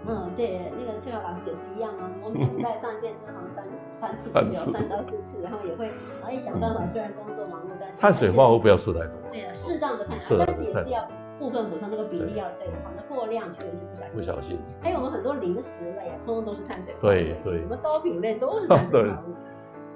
[0.06, 2.10] 嗯，对，那个翠华老师也是一样啊。
[2.24, 3.66] 我每个礼拜上健身房三
[4.00, 5.88] 三次左右，三到四次，然后也会，
[6.20, 9.14] 然后也想办法，虽然工作忙碌，但是碳水化合物不要吃太多。
[9.32, 11.08] 对啊，适当的碳水，适当的但是也是要
[11.40, 14.12] 部分补充，那个比例要对，好那过量确实是不小心。
[14.16, 14.60] 不小心。
[14.82, 19.34] 还有我们很多零食类啊，通通都是碳水化合物对对什么糕品类都是碳水化合物。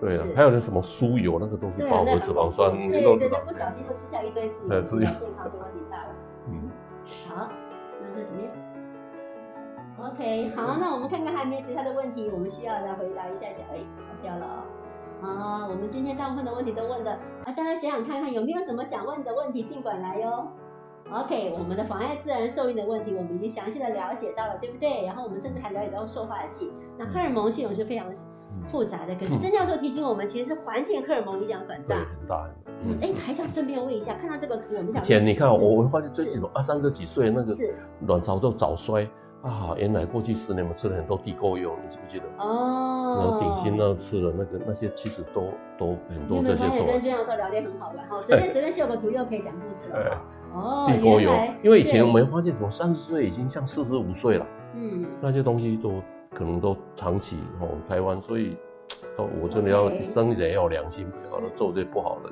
[0.01, 3.29] 对啊，还有那什么酥油，那个都是饱和脂肪酸，对对对，。
[3.45, 6.09] 不小心就吃下一堆自己的健康就问题大了。
[6.47, 6.71] 嗯，
[7.29, 7.47] 好，
[8.01, 8.49] 那这怎么样
[10.01, 13.63] ？OK，好，那我们看看还有没有其他的问题，我们需要来回答一下下。
[13.71, 15.27] 哎，跑掉了哦。
[15.27, 17.11] 啊，我们今天大部分的问题都问的
[17.45, 20.47] 啊，大家想想看看有没有什么想问的问题，尽管来哟。
[21.11, 25.05] OK，我们的妨碍自然受孕的问题，我们已经详细的了解到了，对不对？
[25.05, 26.71] 然后我们甚至还了解到塑化剂。
[26.97, 28.07] 那荷尔蒙系统是非常
[28.69, 31.97] 复杂的，可是曾教授提醒我们，其实是环境荷尔蒙影响很，大。
[31.97, 32.49] 很大。
[32.83, 37.53] 嗯，哎，还想顺便问一下，看到这个图，我们以想前你看，是我我发现最近有二三十几岁那个
[38.07, 39.05] 卵巢都早衰
[39.41, 42.25] 啊，原来过去十年我们吃了很多地沟油，你记不记得？
[42.37, 48.07] 哦，然后顶新呢吃了那个那些其实都都很多这些有没有发现跟受曾教授聊天很好玩？
[48.07, 50.11] 哈，随便随便秀个图又可以讲故事了。
[50.11, 50.21] 哈。
[50.53, 51.31] 哦，地沟油，
[51.63, 56.01] 因为以前我们发现，怎么三十岁已经像四十五岁了，嗯，那些东西都
[56.35, 58.57] 可能都长期哦台湾，所以
[59.17, 62.29] 都我真的要生人要有良心，不要做这些不好的，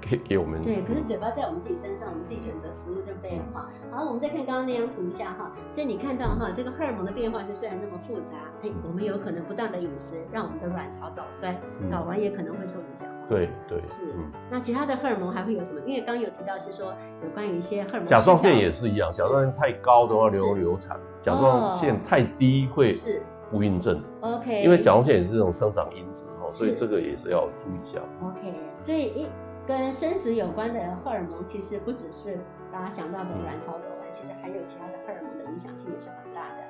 [0.00, 0.62] 给给我们。
[0.62, 3.68] 对，可是嘴巴在我们自己身上，我们自己选择食物就非常好。
[3.90, 13.08] 好，我们再看刚刚那张图一下哈，所以你看到哈，这个荷尔蒙的变化是虽然那么复杂，哎，我们有可能不当的饮食让我们的卵巢早衰，嗯睾丸也可能会受影响。
[13.28, 15.80] 对对，是嗯，那其他的荷尔蒙还会有什么？
[15.86, 28.00] 因为刚刚有提到是说有关于一些荷尔蒙甲状腺也是一样，甲状腺太高的话流流产，甲状腺太低会是不孕症，OK，因为甲状腺也是这种生长因子哦，所以这个也是要注意一下。
[28.22, 29.26] OK，所以一
[29.66, 32.38] 跟生殖有关的荷尔蒙，其实不只是
[32.72, 36.62] 大家想到的卵巢睾丸，其实还有其他的荷尔蒙的影响性也是很大的。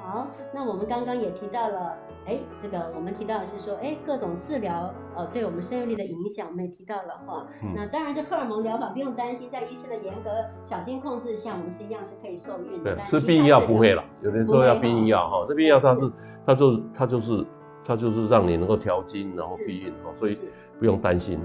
[0.00, 1.94] 好，那我们刚刚也提到了，
[2.24, 7.46] 哎，这个我们提到的是说，哎，各种治疗呃对我们生育力的影响，我们也提到了哈。
[7.62, 10.30] 嗯那当然是荷尔蒙疗法，不用担心，在医生的严格
[10.64, 12.96] 小心控制下，我们是一样是可以受孕的。
[13.04, 16.10] 吃避孕药不会了，有的时候要避孕药哈，这避孕药它是
[16.46, 17.46] 它就是它就是
[17.84, 21.40] 它就是让你能够调经，然后避孕哈，所以是不用担心。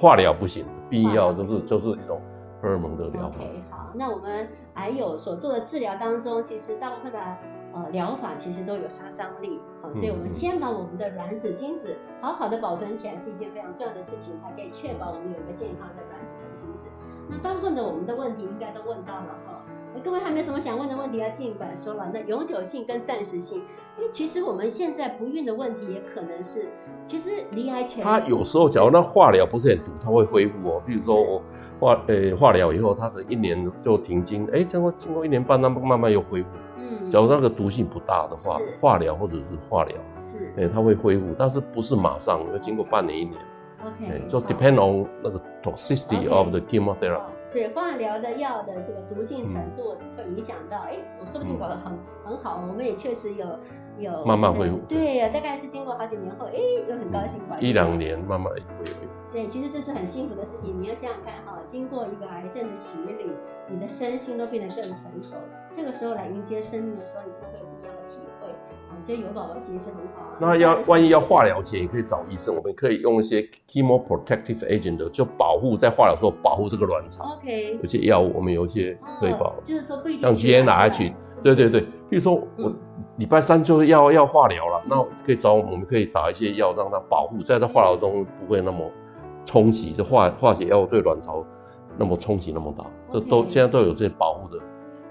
[0.00, 2.20] 化疗不行，避孕药就是就是一种
[2.60, 3.38] 荷尔蒙的疗法。
[3.38, 7.18] OK，好，那我们癌友所做的治疗当中，其实大部分的
[7.74, 16.88] 呃疗法其实都有杀伤力，好，所以我们嗯先把我们的卵子、精子好好的保存起来是一件非常重要的事情，才可以确保我们有一个健康的卵子跟精子。
[17.28, 19.62] 那大部分的我们的问题应该都问到了哈。
[19.94, 22.10] 那各位还没有什么想问的问题，要尽管说了。
[22.12, 23.62] 那永久性跟暂时性，
[23.96, 26.68] 哎，其实我们现在不孕的问题也可能是，
[27.06, 30.82] 其实离癌前他有时候假如那化疗不是很毒，他会恢复哦。
[30.84, 31.42] 比如说我
[31.78, 36.48] 化呃化疗以后，他是一年就停经，哎，经过经过一年半，它慢慢又恢复。
[36.76, 43.36] 嗯假如那个毒性不大的话，化疗或者是化疗，是哎，他会恢复，但是不是马上，要经过半年一年，
[43.86, 47.18] OK，哎，就好 depend on 那个 toxicity of the chemotherapy。
[47.18, 51.92] 哦所以化疗的药的这个毒性程度会影响到，哎、我说不定搞得很、
[52.24, 53.46] 很好，我们也确实有
[53.98, 56.54] 有慢慢恢复对呀，大概是经过好几年后，哎，
[56.88, 57.98] 又很高兴一两。
[57.98, 59.06] 年慢慢会恢复。
[59.30, 60.74] 对，其实这是很幸福的事情。
[60.80, 63.30] 你要想想看哈，经过一个癌症的洗礼，
[63.68, 65.36] 你的身心都变得更成熟，
[65.76, 67.64] 这个时候来迎接生命的时候，你真的会
[68.98, 70.36] 所以有宝宝其实是很好啊。
[70.38, 77.24] 那要万一要化疗前，也可以找医生，我们可以用一些 chemoprotective agent 的，就保护在化疗时候保护这个卵巢。
[77.34, 82.74] OK，有些药物我们有一些可以保哦，就是说不一定像取卵出 GnRH 来是不是对对对，比如说我嗯
[83.18, 88.90] 礼拜三就是要要化疗了，那可以找我们，可以打一些药让它保护，在它化疗中不会那么
[89.44, 91.44] 冲击，就化化学药对卵巢
[91.96, 94.60] 那么冲击那么大，这都现在都有这些保护的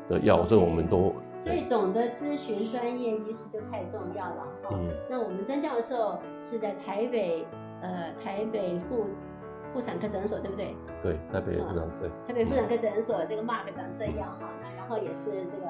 [0.10, 1.14] 的药以我们都
[1.44, 4.70] 所以懂得咨询专业医师就太重要了哈。
[4.72, 7.46] 嗯那我们曾教授是在台北，
[7.82, 9.08] 呃，台北妇
[9.74, 10.74] 妇产科诊所，对不对？
[11.04, 12.10] 对台北妇产对。
[12.26, 15.66] 台北妇产科诊所这个 Mark 长这样哈，那然后也是这个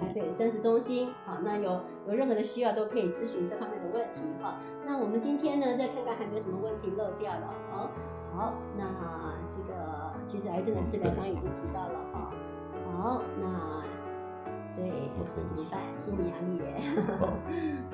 [0.00, 4.56] 台北生殖中心，好，那有有任何的需要都可以咨询这方面的问题哈。
[4.86, 7.90] 那我们今天呢，再看看还有没有什么问题漏掉了哦。
[8.34, 8.84] 好，那
[9.54, 9.76] 这个
[10.26, 12.32] 其实癌症的治疗刚刚已经提到了哈。
[12.96, 13.84] 好，那
[14.78, 15.78] 对五百？
[15.96, 16.64] 心理压力也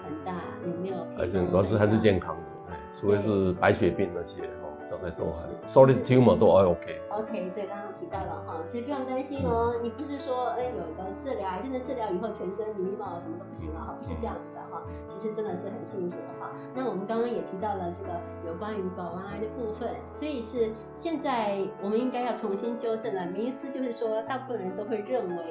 [0.04, 7.00] 很大，有没有还是主要是还是健康的，哎，除非是白血病那些哦，大概都还是 solid tumor 都还 OK。
[7.10, 9.74] OK，这刚刚提到了哈，所以不用担心哦。
[9.82, 14.82] 你不是说，哎，有一个治疗癌症的治疗以后全身迷茫什么都不行了哈，不是这样子的哈。
[15.08, 16.50] 其实真的是很幸福哈。
[16.74, 18.10] 那我们刚刚也提到了这个
[18.46, 23.26] 有关于睾丸癌的部分，所以是现在我们应该要重新纠正了。
[23.26, 25.42] 迷思就是说，大部分人都会认为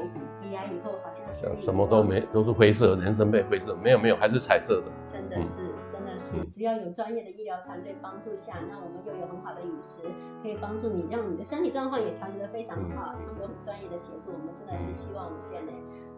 [0.41, 4.91] 鼻癌以后好像像什么都没，都是灰色，人生被灰色，没有没有，还是彩色的。
[5.11, 5.65] 真的是，真
[6.13, 10.01] 的是，嗯只要有专业的医疗团队帮助下，那我们又有很好的饮食，
[10.41, 15.71] 可以帮助你，让你的身体状况也调节得非常嗯好，然后有很专业的协助，我们真的是希望无限的。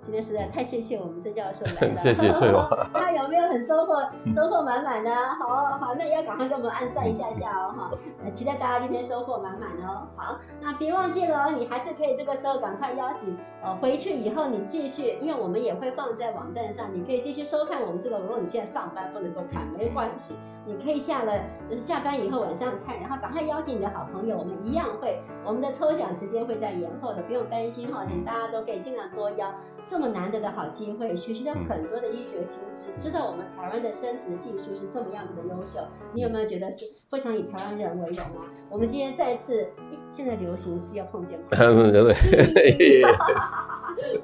[0.06, 3.95] 今天实在太谢谢我们曾教授来 了，谢谢翠华 他有没有很收获
[4.36, 5.10] 收获满满呢？
[5.39, 7.91] 好好，那要赶快给我们按赞一下下哦哈，
[8.24, 10.08] 呃，期待大家今天收获满满哦。
[10.16, 18.20] 好，那别忘记了哦，你还是可以这个时候赶快邀请呃回去以后你继续，因为我们也会放在网站上，你可以继续收看我们这个。
[18.20, 20.36] 如果你现在上班不能够看，没关系，
[20.66, 21.34] 你可以下了
[21.70, 29.53] 就是下班以后晚上看，然后赶快邀请你的好朋友，我们一样会我们的抽奖时间会在延后的，不用担心哈，请大家都可以尽量多邀。
[29.88, 35.80] 这么难得的好机会，学习到很多的医学新知，知道我们台湾的生殖技术是这么样子的优秀，
[36.11, 38.49] 你有没有觉得是非常以台湾人为荣啊？
[38.68, 41.39] 我们今天再次，诶现在流行是要碰见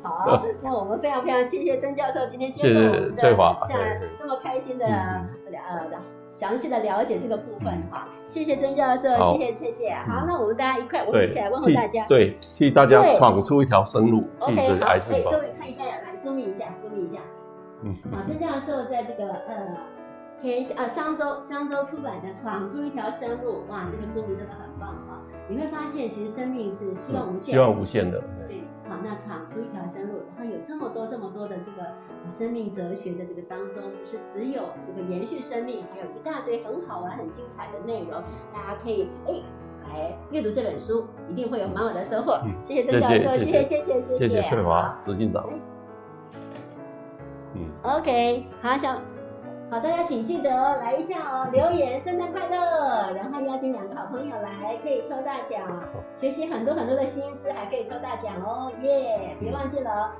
[0.01, 5.29] 好，那我们非常非常谢谢曾教授今天接受我们的这样这么开心的嗯
[5.63, 5.87] 呃
[6.41, 9.93] 详细的了解这个部分嗯哈，谢谢曾教授，谢谢谢谢。
[9.93, 12.03] 好嗯，那我们大家一块，我们，一起来问候大家。
[12.07, 15.37] 对，替大家闯出一条生路，，OK，好，哎，各。
[15.37, 17.19] 位看一下，来说明一下，说明一下。
[17.83, 19.77] 嗯，好，曾教授在这个呃
[20.41, 28.19] 天啊商周商周出版的《闯出一条生路》，哇，这个书名真的很棒哈、你会发现，其实生命是希望无限，希望无限的。
[28.47, 28.60] 对，好，
[29.03, 31.93] 那闯出一条生路，然后有这么多、这么多的这个
[32.29, 38.21] 生命哲学的这个当中，是只有这个延续生命，还有一大堆很好玩、很精彩的内容，
[38.53, 39.41] 大家可以哎
[39.89, 42.39] 来阅读这本书，一定会有满满的收获。
[42.61, 45.43] 谢谢郑教授，谢谢谢谢谢谢，谢谢顺华，资金涨。
[47.53, 49.01] 嗯，OK，好，小。
[49.71, 50.49] 好，大家请记得
[50.81, 55.61] 来一下哦，留言圣诞快乐，然后邀请两个好朋友来，可以抽大奖，
[56.13, 59.33] 学习很多很多的新知，还可以抽大奖哦，耶！
[59.39, 60.11] 别忘记了。